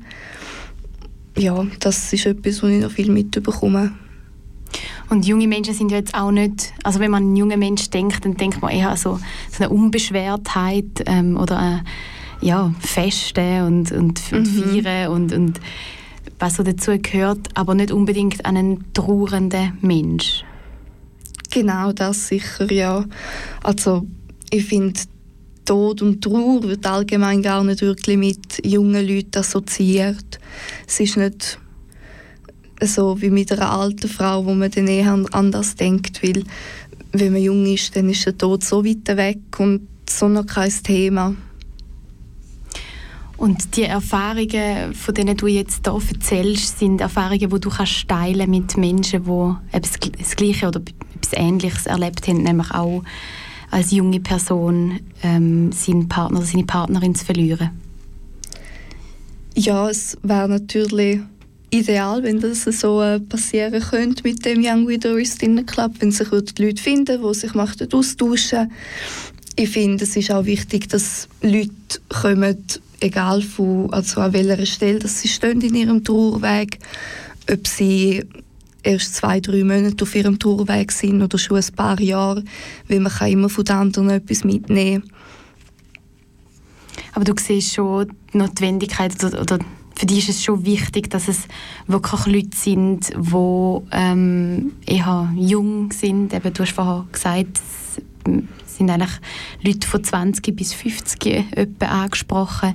Ja, 1.36 1.66
das 1.80 2.12
ist 2.12 2.24
etwas, 2.24 2.62
was 2.62 2.70
ich 2.70 2.80
noch 2.80 2.90
viel 2.90 3.12
mitbekomme. 3.12 3.92
Und 5.08 5.26
junge 5.26 5.48
Menschen 5.48 5.74
sind 5.74 5.90
ja 5.90 5.98
jetzt 5.98 6.14
auch 6.14 6.30
nicht, 6.30 6.72
also 6.82 7.00
wenn 7.00 7.10
man 7.10 7.22
an 7.22 7.28
einen 7.28 7.36
jungen 7.36 7.58
Menschen 7.58 7.90
denkt, 7.90 8.24
dann 8.24 8.36
denkt 8.36 8.60
man 8.62 8.70
eher 8.70 8.96
so, 8.96 9.18
so 9.50 9.64
eine 9.64 9.70
Unbeschwertheit 9.70 11.04
ähm, 11.06 11.36
oder 11.36 11.58
ein, 11.58 11.86
ja, 12.40 12.72
Feste 12.80 13.64
und, 13.64 13.90
und, 13.92 14.20
und 14.32 14.54
Mhm. 14.54 14.82
Feiern 14.82 15.12
und, 15.12 15.32
und 15.32 15.60
was 16.38 16.56
so 16.56 16.62
dazu 16.62 16.96
gehört, 16.98 17.48
aber 17.54 17.74
nicht 17.74 17.90
unbedingt 17.90 18.44
an 18.44 18.56
einen 18.56 18.92
trauernden 18.92 19.78
Mensch. 19.80 20.44
Genau 21.50 21.92
das 21.92 22.28
sicher, 22.28 22.70
ja. 22.70 23.04
Also 23.62 24.06
ich 24.50 24.64
finde, 24.66 25.00
Tod 25.64 26.00
und 26.00 26.22
Trauer 26.22 26.62
wird 26.62 26.86
allgemein 26.86 27.42
gar 27.42 27.64
nicht 27.64 27.82
wirklich 27.82 28.16
mit 28.16 28.64
jungen 28.64 29.06
Leuten 29.06 29.38
assoziiert. 29.38 30.38
Es 30.86 31.00
ist 31.00 31.16
nicht 31.16 31.58
so 32.82 33.20
wie 33.20 33.30
mit 33.30 33.50
einer 33.52 33.70
alten 33.70 34.08
Frau, 34.08 34.44
wo 34.44 34.54
man 34.54 34.70
dann 34.70 34.86
eher 34.86 35.12
an- 35.12 35.26
anders 35.32 35.74
denkt, 35.74 36.22
weil 36.22 36.44
wenn 37.12 37.32
man 37.32 37.42
jung 37.42 37.66
ist, 37.66 37.96
dann 37.96 38.08
ist 38.10 38.26
der 38.26 38.36
Tod 38.36 38.64
so 38.64 38.84
weit 38.84 39.08
weg 39.16 39.38
und 39.58 39.88
so 40.08 40.28
noch 40.28 40.46
kein 40.46 40.72
Thema. 40.82 41.34
Und 43.36 43.76
die 43.76 43.84
Erfahrungen, 43.84 44.94
von 44.94 45.14
denen 45.14 45.36
du 45.36 45.46
jetzt 45.46 45.86
hier 45.86 45.94
erzählst, 45.94 46.80
sind 46.80 47.00
Erfahrungen, 47.00 47.48
die 47.48 47.60
du 47.60 47.70
kannst 47.70 48.08
teilen 48.08 48.50
mit 48.50 48.76
Menschen, 48.76 49.24
die 49.24 49.76
etwas 49.76 49.92
das 50.18 50.34
Gleiche 50.34 50.66
oder 50.66 50.80
etwas 51.14 51.32
Ähnliches 51.34 51.86
erlebt 51.86 52.26
haben, 52.26 52.42
nämlich 52.42 52.70
auch 52.72 53.04
als 53.70 53.92
junge 53.92 54.18
Person 54.18 54.98
ähm, 55.22 55.70
seinen 55.72 56.08
Partner 56.08 56.38
oder 56.38 56.46
seine 56.46 56.64
Partnerin 56.64 57.14
zu 57.14 57.24
verlieren. 57.24 57.70
Ja, 59.54 59.88
es 59.88 60.16
wäre 60.22 60.48
natürlich 60.48 61.20
ideal, 61.70 62.22
wenn 62.22 62.40
das 62.40 62.64
so 62.64 63.02
äh, 63.02 63.20
passieren 63.20 63.82
könnte 63.82 64.22
mit 64.24 64.44
dem 64.44 64.62
Young 64.64 64.88
Widows 64.88 65.36
Dinner 65.36 65.64
Club, 65.64 65.92
wenn 66.00 66.10
sich 66.10 66.28
die 66.28 66.62
Leute 66.62 66.82
finden, 66.82 67.22
die 67.22 67.34
sich 67.34 67.54
möchten 67.54 67.92
austauschen. 67.92 68.72
Ich 69.56 69.70
finde, 69.70 70.04
es 70.04 70.16
ist 70.16 70.30
auch 70.30 70.44
wichtig, 70.44 70.88
dass 70.88 71.28
Leute 71.42 71.70
kommen, 72.08 72.56
egal 73.00 73.42
von, 73.42 73.92
also 73.92 74.20
an 74.20 74.32
welcher 74.32 74.66
Stelle 74.66 75.00
dass 75.00 75.20
sie 75.20 75.28
stehen 75.28 75.60
in 75.60 75.74
ihrem 75.74 76.04
Trauerweg, 76.04 76.78
ob 77.50 77.66
sie 77.66 78.24
erst 78.82 79.16
zwei, 79.16 79.40
drei 79.40 79.64
Monate 79.64 80.02
auf 80.02 80.14
ihrem 80.14 80.38
Trauerweg 80.38 80.92
sind 80.92 81.22
oder 81.22 81.38
schon 81.38 81.58
ein 81.58 81.74
paar 81.74 82.00
Jahre, 82.00 82.44
weil 82.88 83.00
man 83.00 83.12
kann 83.12 83.32
immer 83.32 83.48
von 83.48 83.64
den 83.64 83.76
anderen 83.76 84.10
etwas 84.10 84.44
mitnehmen. 84.44 85.10
Aber 87.12 87.24
du 87.24 87.34
siehst 87.36 87.74
schon 87.74 88.12
die 88.32 88.38
Notwendigkeit 88.38 89.12
oder, 89.24 89.40
oder 89.40 89.58
für 89.98 90.06
dich 90.06 90.28
ist 90.28 90.36
es 90.36 90.44
schon 90.44 90.64
wichtig, 90.64 91.10
dass 91.10 91.26
es 91.26 91.48
wirklich 91.88 92.26
Leute 92.26 92.56
sind, 92.56 93.10
die 93.10 93.78
ähm, 93.90 94.72
eher 94.86 95.28
jung 95.34 95.90
sind. 95.90 96.32
Eben, 96.32 96.54
du 96.54 96.62
hast 96.62 96.70
vorher 96.70 97.04
gesagt, 97.10 97.58
es 97.58 98.76
sind 98.76 98.90
eigentlich 98.90 99.10
Leute 99.60 99.88
von 99.88 100.04
20 100.04 100.54
bis 100.54 100.72
50 100.72 101.26
etwa 101.50 101.86
angesprochen, 101.86 102.74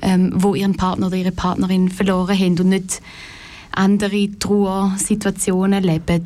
ähm, 0.00 0.32
wo 0.36 0.54
ihren 0.54 0.74
Partner 0.74 1.08
oder 1.08 1.16
ihre 1.16 1.32
Partnerin 1.32 1.90
verloren 1.90 2.38
haben 2.38 2.58
und 2.58 2.70
nicht 2.70 3.02
andere 3.72 4.30
Trauersituationen 4.38 5.82
leben. 5.84 6.24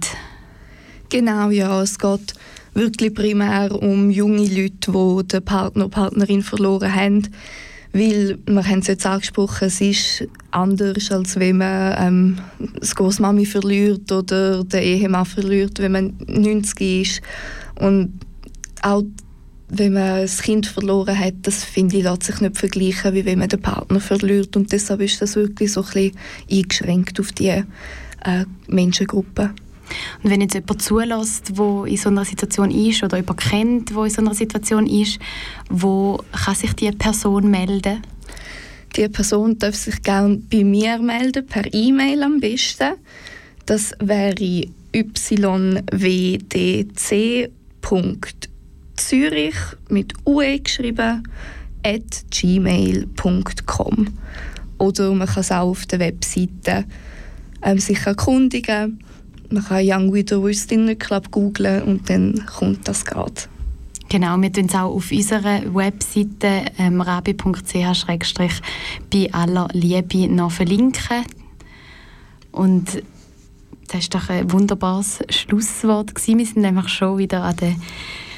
Genau, 1.08 1.50
ja. 1.50 1.82
Es 1.82 1.98
geht 1.98 2.34
wirklich 2.74 3.12
primär 3.12 3.72
um 3.72 4.08
junge 4.08 4.46
Leute, 4.46 4.92
die 4.92 5.26
den 5.26 5.44
Partner 5.44 5.86
oder 5.86 5.94
Partnerin 5.94 6.42
verloren 6.44 6.94
haben. 6.94 7.28
Weil, 7.92 8.38
wir 8.46 8.66
haben 8.66 8.78
es 8.78 8.86
jetzt 8.86 9.04
angesprochen, 9.04 9.66
es 9.66 9.80
ist 9.80 10.28
anders, 10.50 11.10
als 11.10 11.38
wenn 11.38 11.58
man 11.58 11.94
ähm, 11.98 12.36
das 12.80 12.94
Großmami 12.94 13.44
verliert 13.44 14.10
oder 14.10 14.64
den 14.64 14.82
Ehemann 14.82 15.26
verliert, 15.26 15.78
wenn 15.78 15.92
man 15.92 16.16
90 16.26 17.02
ist. 17.02 17.22
Und 17.78 18.20
auch 18.80 19.02
wenn 19.68 19.92
man 19.92 20.22
das 20.22 20.42
Kind 20.42 20.66
verloren 20.66 21.18
hat, 21.18 21.34
das 21.42 21.64
finde 21.64 21.98
ich, 21.98 22.04
lässt 22.04 22.24
sich 22.24 22.40
nicht 22.40 22.58
vergleichen, 22.58 23.14
wie 23.14 23.24
wenn 23.24 23.38
man 23.38 23.48
den 23.48 23.60
Partner 23.60 24.00
verliert. 24.00 24.56
Und 24.56 24.72
deshalb 24.72 25.00
ist 25.00 25.20
das 25.20 25.36
wirklich 25.36 25.72
so 25.72 25.82
ein 25.82 25.86
bisschen 25.86 26.16
eingeschränkt 26.50 27.20
auf 27.20 27.32
die 27.32 27.48
äh, 27.48 27.64
Menschengruppe. 28.68 29.50
Und 30.22 30.30
wenn 30.30 30.40
jetzt 30.40 30.54
jemand 30.54 30.82
zulässt, 30.82 31.56
der 31.56 31.84
in 31.86 31.96
so 31.96 32.08
einer 32.08 32.24
Situation 32.24 32.70
ist 32.70 33.02
oder 33.02 33.18
jemand 33.18 33.40
kennt, 33.40 33.90
der 33.90 34.04
in 34.04 34.10
so 34.10 34.20
einer 34.20 34.34
Situation 34.34 34.86
ist, 34.86 35.18
wo 35.68 36.20
kann 36.32 36.54
sich 36.54 36.72
die 36.74 36.90
Person 36.92 37.50
melden? 37.50 38.02
Die 38.96 39.08
Person 39.08 39.58
darf 39.58 39.74
sich 39.74 40.02
gerne 40.02 40.36
bei 40.50 40.64
mir 40.64 40.98
melden, 40.98 41.46
per 41.46 41.64
E-Mail 41.72 42.22
am 42.22 42.40
besten. 42.40 42.94
Das 43.66 43.92
wäre 44.00 44.66
ywdc.zürich 44.94 45.94
mit 49.88 50.12
UE 50.26 50.60
geschrieben 50.60 51.22
at 51.84 52.24
gmail.com 52.30 54.06
oder 54.78 55.12
man 55.14 55.28
kann 55.28 55.40
es 55.40 55.52
auch 55.52 55.70
auf 55.70 55.86
der 55.86 56.00
Webseite 56.00 56.84
ähm, 57.62 57.78
sich 57.78 58.04
erkundigen. 58.04 59.02
Man 59.52 59.64
kann 59.64 59.82
Young 59.84 60.12
Widowers 60.14 60.66
Dinner 60.66 60.94
Club 60.94 61.30
googlen 61.30 61.82
und 61.82 62.08
dann 62.08 62.46
kommt 62.46 62.88
das 62.88 63.04
gerade. 63.04 63.34
Genau, 64.08 64.40
wir 64.40 64.50
tun 64.52 64.66
es 64.66 64.74
auch 64.74 64.94
auf 64.94 65.10
unserer 65.12 65.74
Webseite 65.74 66.64
ähm, 66.78 67.02
rabi.ch-bei 67.02 67.42
aller 69.32 69.68
Liebe 69.72 70.28
noch 70.28 70.52
verlinken. 70.52 71.24
Und 72.50 73.02
das 73.88 74.10
war 74.12 74.20
doch 74.20 74.30
ein 74.30 74.50
wunderbares 74.52 75.20
Schlusswort. 75.28 76.14
Gewesen. 76.14 76.38
Wir 76.38 76.46
sind 76.46 76.64
einfach 76.64 76.88
schon 76.88 77.18
wieder 77.18 77.42
an 77.42 77.56
der, 77.56 77.74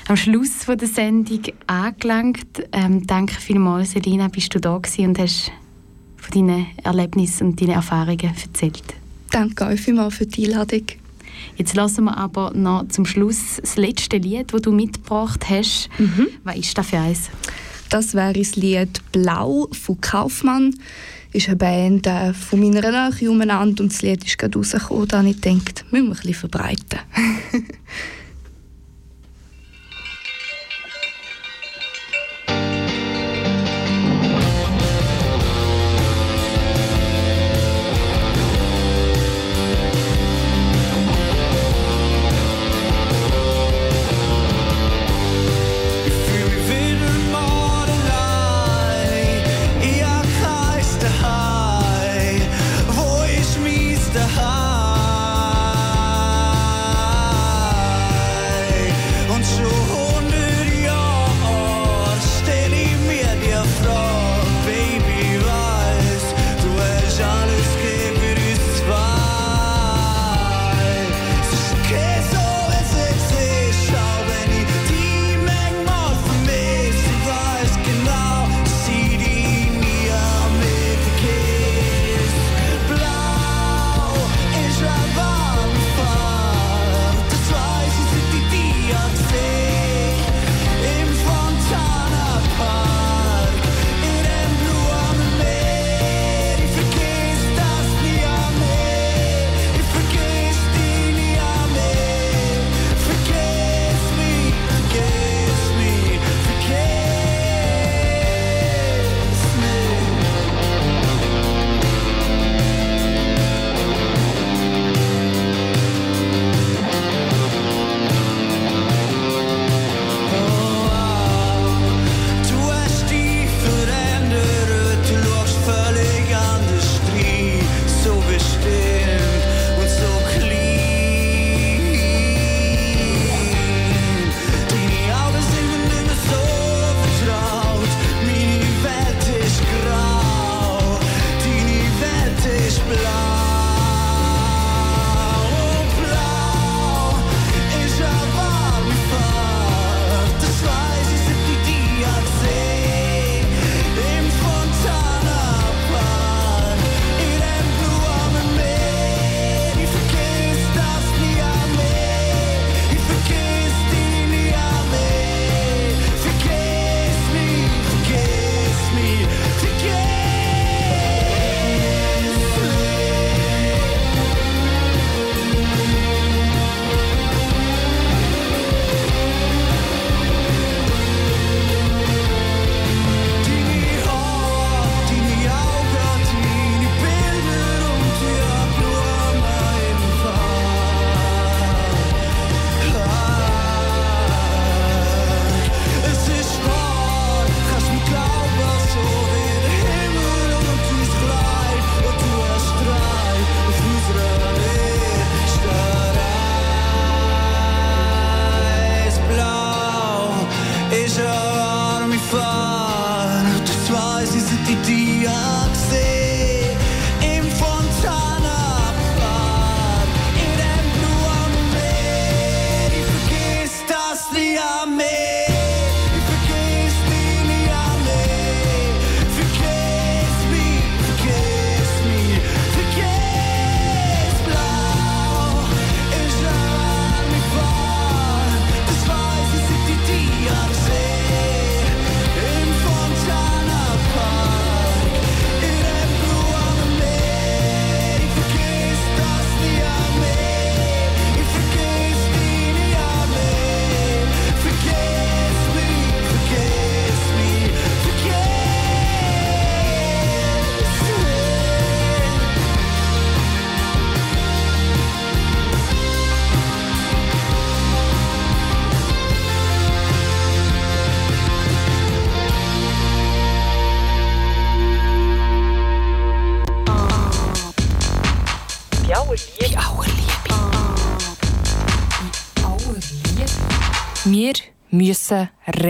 am 0.08 0.16
Schluss 0.16 0.64
von 0.64 0.78
der 0.78 0.88
Sendung 0.88 1.42
angelangt. 1.68 2.68
Ähm, 2.72 3.06
danke 3.06 3.34
vielmals, 3.34 3.92
Selina, 3.92 4.26
bist 4.28 4.52
du 4.54 4.60
da 4.60 4.78
gewesen 4.78 5.10
und 5.10 5.18
hast 5.20 5.52
von 6.16 6.32
deinen 6.32 6.66
Erlebnissen 6.82 7.48
und 7.48 7.60
deinen 7.60 7.70
Erfahrungen 7.70 8.34
erzählt. 8.42 8.94
Danke 9.30 9.66
euch 9.66 9.80
vielmals 9.80 10.14
für 10.14 10.26
die 10.26 10.46
Einladung. 10.46 10.84
Jetzt 11.57 11.74
lassen 11.74 12.05
wir 12.05 12.16
aber 12.16 12.53
noch 12.55 12.88
zum 12.88 13.07
Schluss 13.07 13.59
das 13.61 13.76
letzte 13.76 14.16
Lied, 14.18 14.53
das 14.53 14.62
du 14.62 14.72
mitgebracht 14.72 15.49
hast. 15.49 15.88
Mhm. 15.99 16.28
Was 16.45 16.57
ist 16.57 16.76
das 16.76 16.86
für 16.86 16.99
eins? 16.99 17.30
Das 17.90 18.14
wäre 18.14 18.32
das 18.32 18.57
Lied 18.57 19.01
«Blau» 19.12 19.68
von 19.72 20.01
Kaufmann. 20.01 20.74
ist 21.32 21.49
eine 21.49 21.57
Band 21.57 22.07
äh, 22.07 22.32
von 22.32 22.61
meiner 22.61 23.11
Nähe 23.11 23.30
umeinander 23.30 23.82
und 23.82 23.92
das 23.92 24.03
Lied 24.03 24.24
ist 24.24 24.38
gerade 24.38 24.59
rausgekommen. 24.59 25.09
Da 25.09 25.18
habe 25.18 25.28
ich 25.28 25.40
gedacht, 25.40 25.84
müssen 25.90 26.07
wir 26.07 26.12
ein 26.12 26.16
bisschen 26.16 26.34
verbreiten. 26.34 26.99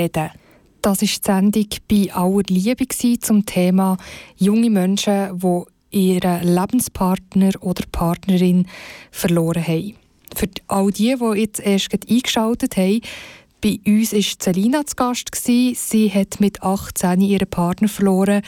reden. 0.05 0.31
Das 0.83 1.01
war 1.01 1.09
die 1.09 1.57
Sendung 1.57 1.67
bei 1.89 2.15
aller 2.15 2.43
Liebe 2.49 2.87
zum 3.21 3.47
Thema 3.47 3.97
junge 4.37 4.71
Menschen, 4.71 5.39
die 5.39 5.63
ihren 5.95 6.43
Lebenspartner 6.55 7.53
oder 7.61 7.85
Partnerin 7.91 8.67
verloren 9.11 9.67
haben. 9.67 9.95
Für 10.35 10.49
all 10.67 10.91
die, 10.91 11.15
die 11.17 11.41
jetzt 11.41 11.61
erst 11.61 11.91
eingeschaltet 12.11 12.77
haben, 12.77 13.01
bei 13.63 13.79
uns 13.87 14.13
war 14.13 14.21
Celina 14.21 14.85
zu 14.85 14.95
Gast. 14.97 15.31
Sie 15.35 16.11
hat 16.13 16.39
mit 16.41 16.63
18 16.63 17.21
ihren 17.23 17.49
Partner 17.49 17.89
verloren 17.89 18.43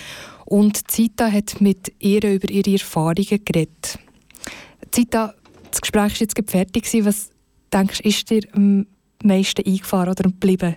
und 0.44 0.90
Zita 0.90 1.30
hat 1.30 1.60
mit 1.60 1.92
ihr 2.00 2.22
über 2.22 2.50
ihre 2.50 2.72
Erfahrungen 2.72 3.44
geredet. 3.44 3.98
Zita, 4.90 5.34
das 5.70 5.80
Gespräch 5.80 6.12
war 6.12 6.20
jetzt 6.20 6.50
fertig. 6.50 7.04
Was 7.04 7.30
denkst 7.72 8.02
du, 8.02 8.08
ist 8.08 8.28
dir 8.28 8.42
am 8.52 8.86
meisten 9.22 9.66
eingefahren 9.66 10.10
oder 10.10 10.24
geblieben? 10.24 10.76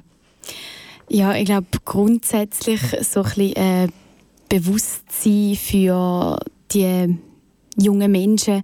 Ja, 1.10 1.34
ich 1.36 1.46
glaube 1.46 1.68
grundsätzlich 1.86 2.82
so 3.02 3.22
ein 3.22 3.26
bisschen 3.26 3.56
äh, 3.56 3.88
Bewusstsein 4.48 5.56
für 5.56 6.40
die 6.72 7.18
jungen 7.78 8.12
Menschen, 8.12 8.62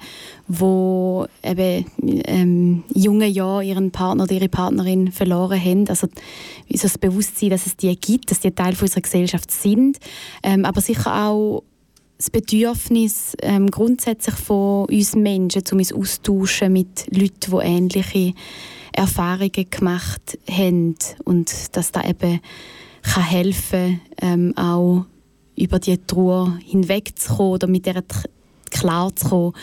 die 0.47 1.25
eben 1.43 1.86
ähm, 2.25 2.83
jungen 2.93 3.31
Jahren 3.31 3.65
ihren 3.65 3.91
Partner 3.91 4.23
oder 4.23 4.33
ihre 4.33 4.49
Partnerin 4.49 5.11
verloren 5.11 5.59
haben. 5.59 5.88
Also 5.88 6.07
so 6.69 6.81
das 6.81 6.97
Bewusstsein, 6.97 7.49
dass 7.49 7.65
es 7.65 7.77
die 7.77 7.95
gibt, 7.95 8.31
dass 8.31 8.41
die 8.41 8.51
Teil 8.51 8.75
unserer 8.79 9.01
Gesellschaft 9.01 9.51
sind. 9.51 9.97
Ähm, 10.43 10.65
aber 10.65 10.81
sicher 10.81 11.27
auch 11.27 11.63
das 12.17 12.29
Bedürfnis 12.29 13.36
ähm, 13.41 13.69
grundsätzlich 13.69 14.36
von 14.36 14.86
uns 14.86 15.15
Menschen, 15.15 15.63
um 15.71 15.79
uns 15.79 15.93
austauschen 15.93 16.73
mit 16.73 17.07
Leuten, 17.11 17.51
die 17.51 17.65
ähnliche 17.65 18.33
Erfahrungen 18.95 19.69
gemacht 19.69 20.37
haben 20.49 20.95
und 21.25 21.75
dass 21.75 21.91
da 21.91 22.03
eben 22.03 22.39
kann 23.01 23.23
helfen 23.23 24.01
ähm, 24.21 24.53
auch 24.57 25.05
über 25.55 25.79
die 25.79 25.97
Trauer 25.97 26.57
hinwegzukommen 26.65 27.53
oder 27.53 27.67
mit 27.67 27.85
der 27.85 28.03
klarzukommen. 28.71 29.53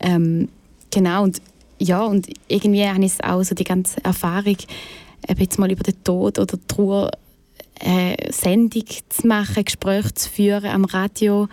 Ähm, 0.00 0.48
genau, 0.90 1.24
und 1.24 1.40
ja, 1.78 2.02
und 2.02 2.28
irgendwie 2.48 2.86
habe 2.86 3.04
ich 3.04 3.22
auch 3.22 3.42
so 3.42 3.54
die 3.54 3.64
ganze 3.64 4.02
Erfahrung, 4.04 4.56
eben 5.28 5.40
jetzt 5.40 5.58
mal 5.58 5.70
über 5.70 5.82
den 5.82 6.02
Tod 6.04 6.38
oder 6.38 6.56
die 6.56 6.66
Trauer 6.66 7.10
äh, 7.80 8.32
Sendung 8.32 8.84
zu 9.08 9.26
machen, 9.26 9.64
Gespräche 9.64 10.14
zu 10.14 10.30
führen 10.30 10.66
am 10.66 10.84
Radio, 10.84 11.48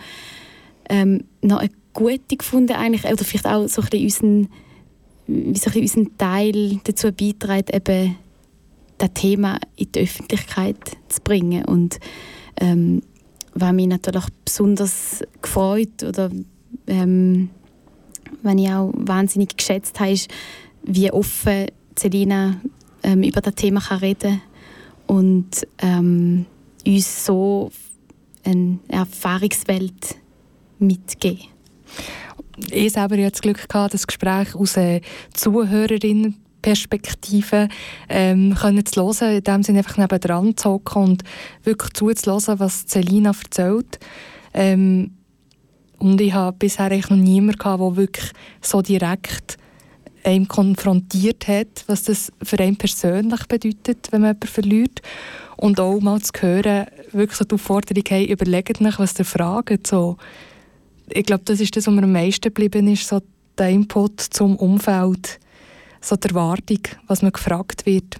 ähm, 0.88 1.24
noch 1.42 1.58
eine 1.58 1.70
gute 1.92 2.36
gefunden 2.36 2.72
eigentlich, 2.72 3.04
oder 3.04 3.24
vielleicht 3.24 3.46
auch 3.46 3.66
so 3.68 3.82
ein 3.82 3.88
bisschen 3.90 4.04
unseren, 4.04 4.48
wie 5.26 5.56
so 5.58 6.00
ein 6.00 6.18
Teil 6.18 6.80
dazu 6.84 7.12
beiträgt, 7.12 7.74
eben 7.74 8.16
das 8.98 9.10
Thema 9.14 9.58
in 9.76 9.90
die 9.92 10.00
Öffentlichkeit 10.00 10.78
zu 11.08 11.20
bringen 11.22 11.64
und 11.64 11.98
ähm, 12.60 13.02
was 13.54 13.72
mich 13.72 13.86
natürlich 13.86 14.24
besonders 14.44 15.22
gefreut 15.40 16.02
oder 16.02 16.30
ähm, 16.86 17.50
was 18.42 18.54
ich 18.56 18.68
auch 18.68 18.92
wahnsinnig 18.94 19.56
geschätzt 19.56 19.98
habe, 20.00 20.12
ist, 20.12 20.30
wie 20.82 21.10
offen 21.10 21.66
Selina 21.96 22.60
ähm, 23.02 23.22
über 23.22 23.40
das 23.40 23.54
Thema 23.54 23.80
kann 23.80 23.98
reden 23.98 24.42
und 25.06 25.66
ähm, 25.78 26.46
uns 26.86 27.24
so 27.24 27.70
eine 28.44 28.78
Erfahrungswelt 28.88 30.16
mitgeben. 30.78 31.46
Ich 32.70 32.92
selber 32.92 33.16
hatte 33.16 33.30
das 33.30 33.40
Glück, 33.40 33.68
gehabt, 33.68 33.94
das 33.94 34.06
Gespräch 34.06 34.54
aus 34.54 34.78
einer 34.78 35.00
Zuhörerin 35.32 36.36
Perspektive 36.62 37.68
ähm, 38.08 38.54
können 38.54 38.86
zu 38.86 39.02
hören, 39.02 39.36
in 39.36 39.44
dem 39.44 39.62
Sinne 39.62 39.78
einfach 39.78 39.98
nebendran 39.98 40.56
zu 40.56 40.70
hocken 40.70 41.02
und 41.02 41.22
wirklich 41.62 41.92
zuzuhören, 41.92 42.58
was 42.58 42.84
Selina 42.86 43.32
erzählt. 43.38 43.98
Ähm, 44.54 45.12
und 45.98 46.20
ich 46.20 46.32
habe 46.32 46.56
bisher 46.58 46.86
eigentlich 46.86 47.10
noch 47.10 47.18
niemanden 47.18 47.58
gehabt, 47.58 47.80
der 47.80 47.96
wirklich 47.96 48.32
so 48.62 48.80
direkt 48.80 49.58
einem 50.22 50.48
konfrontiert 50.48 51.46
hat, 51.48 51.84
was 51.86 52.04
das 52.04 52.32
für 52.42 52.58
einen 52.58 52.76
persönlich 52.76 53.46
bedeutet, 53.46 54.08
wenn 54.10 54.22
man 54.22 54.30
jemanden 54.30 54.48
verliert. 54.48 55.02
Und 55.56 55.78
auch 55.78 56.00
mal 56.00 56.20
zu 56.22 56.32
hören, 56.40 56.86
wirklich 57.12 57.38
so 57.38 57.44
die 57.44 57.54
Aufforderung, 57.56 58.02
hey, 58.08 58.24
überlegt 58.24 58.80
nach, 58.80 58.98
was 58.98 59.18
ihr 59.18 59.24
fragt. 59.24 59.86
So. 59.86 60.16
Ich 61.08 61.24
glaube, 61.24 61.44
das 61.44 61.60
ist 61.60 61.76
das, 61.76 61.86
was 61.86 61.94
mir 61.94 62.02
am 62.02 62.12
meisten 62.12 62.42
geblieben 62.42 62.88
ist, 62.88 63.06
so 63.06 63.20
der 63.58 63.70
Input 63.70 64.20
zum 64.20 64.56
Umfeld, 64.56 65.38
so 66.00 66.16
die 66.16 66.28
Erwartung, 66.28 66.80
was 67.06 67.22
man 67.22 67.32
gefragt 67.32 67.86
wird. 67.86 68.16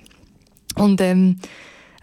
Und 0.76 1.00
ähm, 1.00 1.36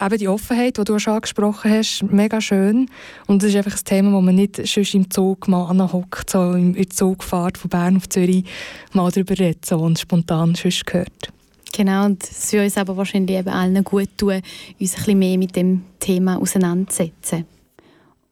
eben 0.02 0.18
die 0.18 0.28
Offenheit, 0.28 0.78
die 0.78 0.84
du 0.84 0.98
schon 1.00 1.16
angesprochen 1.16 1.72
hast, 1.72 2.04
mega 2.04 2.42
schön. 2.42 2.90
Und 3.28 3.44
das 3.44 3.50
ist 3.50 3.56
einfach 3.56 3.78
ein 3.78 3.86
Thema, 3.86 4.12
das 4.12 4.24
man 4.24 4.36
nicht 4.36 4.68
schon 4.68 4.86
im 4.94 5.12
Zug 5.12 5.48
mal 5.48 5.70
anhockt, 5.70 6.30
so 6.30 6.54
in 6.54 6.74
der 6.74 6.90
Zugfahrt 6.90 7.58
von 7.58 7.70
Bern 7.70 7.98
auf 7.98 8.10
Zürich 8.10 8.46
mal 8.94 9.12
darüber 9.12 9.38
redet 9.38 9.66
so, 9.66 9.78
und 9.78 10.00
spontan 10.00 10.56
schon 10.56 10.72
gehört. 10.86 11.32
Genau, 11.74 12.06
und 12.06 12.24
es 12.24 12.52
würde 12.52 12.66
uns 12.66 12.78
aber 12.78 12.98
wahrscheinlich 12.98 13.38
eben 13.38 13.48
allen 13.48 13.84
gut 13.84 14.10
tun, 14.18 14.34
uns 14.34 14.42
ein 14.42 14.78
bisschen 14.78 15.20
mehr 15.20 15.38
mit 15.38 15.56
dem 15.56 15.84
Thema 16.00 16.38
auseinanderzusetzen. 16.38 17.46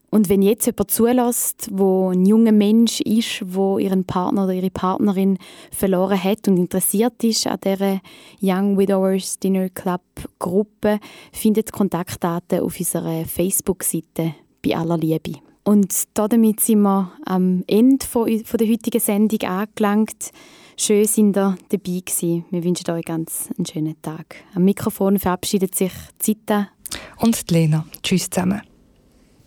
Und 0.10 0.30
wenn 0.30 0.42
jetzt 0.42 0.66
jemand 0.66 0.92
zulässt, 0.92 1.70
wo 1.72 2.10
ein 2.10 2.26
junger 2.26 2.52
Mensch 2.52 3.02
ist, 3.02 3.44
wo 3.46 3.78
ihren 3.78 4.06
Partner 4.06 4.46
oder 4.46 4.54
ihre 4.54 4.72
Partnerin 4.72 5.38
verloren 5.72 6.24
hat 6.24 6.48
und 6.48 6.58
interessiert 6.58 7.24
ist 7.24 7.48
an 7.48 7.60
dieser 7.64 8.02
Young 8.42 8.78
Widowers 8.78 9.40
Dinner 9.40 9.70
Club 9.70 10.02
Gruppe, 10.40 11.00
findet 11.32 11.72
Kontaktdaten 11.72 12.62
auf 12.62 12.80
unserer 12.80 13.26
Facebook-Seite 13.26 14.34
bei 14.66 14.76
aller 14.76 14.98
Liebe. 14.98 15.34
Und 15.64 15.94
damit 16.16 16.62
sind 16.62 16.82
wir 16.82 17.12
am 17.26 17.64
Ende 17.68 18.04
von, 18.06 18.26
der 18.26 18.68
heutigen 18.68 19.00
Sendung 19.00 19.48
angelangt. 19.48 20.32
Schön, 20.78 21.06
sind 21.06 21.38
ihr 21.38 21.58
dabei 21.70 22.00
gewesen. 22.00 22.46
Wir 22.50 22.64
wünschen 22.64 22.90
euch 22.90 23.06
ganz 23.06 23.50
einen 23.56 23.66
schönen 23.66 24.02
Tag. 24.02 24.38
Am 24.56 24.64
Mikrofon 24.64 25.20
verabschiedet 25.20 25.76
sich 25.76 25.92
Zita 26.18 26.70
und 27.18 27.52
Lena. 27.52 27.86
Tschüss 28.02 28.30
zusammen 28.30 28.62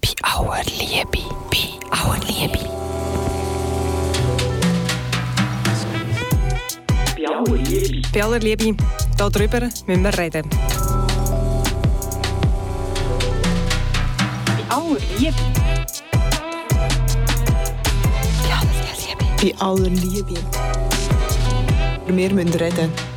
bei 0.02 0.14
aller 0.22 0.64
Liebe, 0.64 1.22
bei 1.50 1.78
aller 1.90 2.18
Liebe. 2.26 2.58
Bei 7.16 7.26
aller 7.28 7.58
Liebe. 7.58 8.08
Bei 8.12 8.22
aller 8.22 8.38
Liebe, 8.40 8.76
darüber 9.16 9.60
müssen 9.86 10.02
wir 10.02 10.18
reden. 10.18 10.48
Bei 14.46 14.74
aller 14.74 14.98
Liebe. 15.18 15.34
Bei 18.42 18.54
aller 18.58 18.70
Liebe. 18.98 19.24
Bei 19.40 19.54
aller 19.64 19.88
Liebe. 19.88 20.34
Wir 22.06 22.30
müssen 22.34 22.54
reden. 22.54 23.11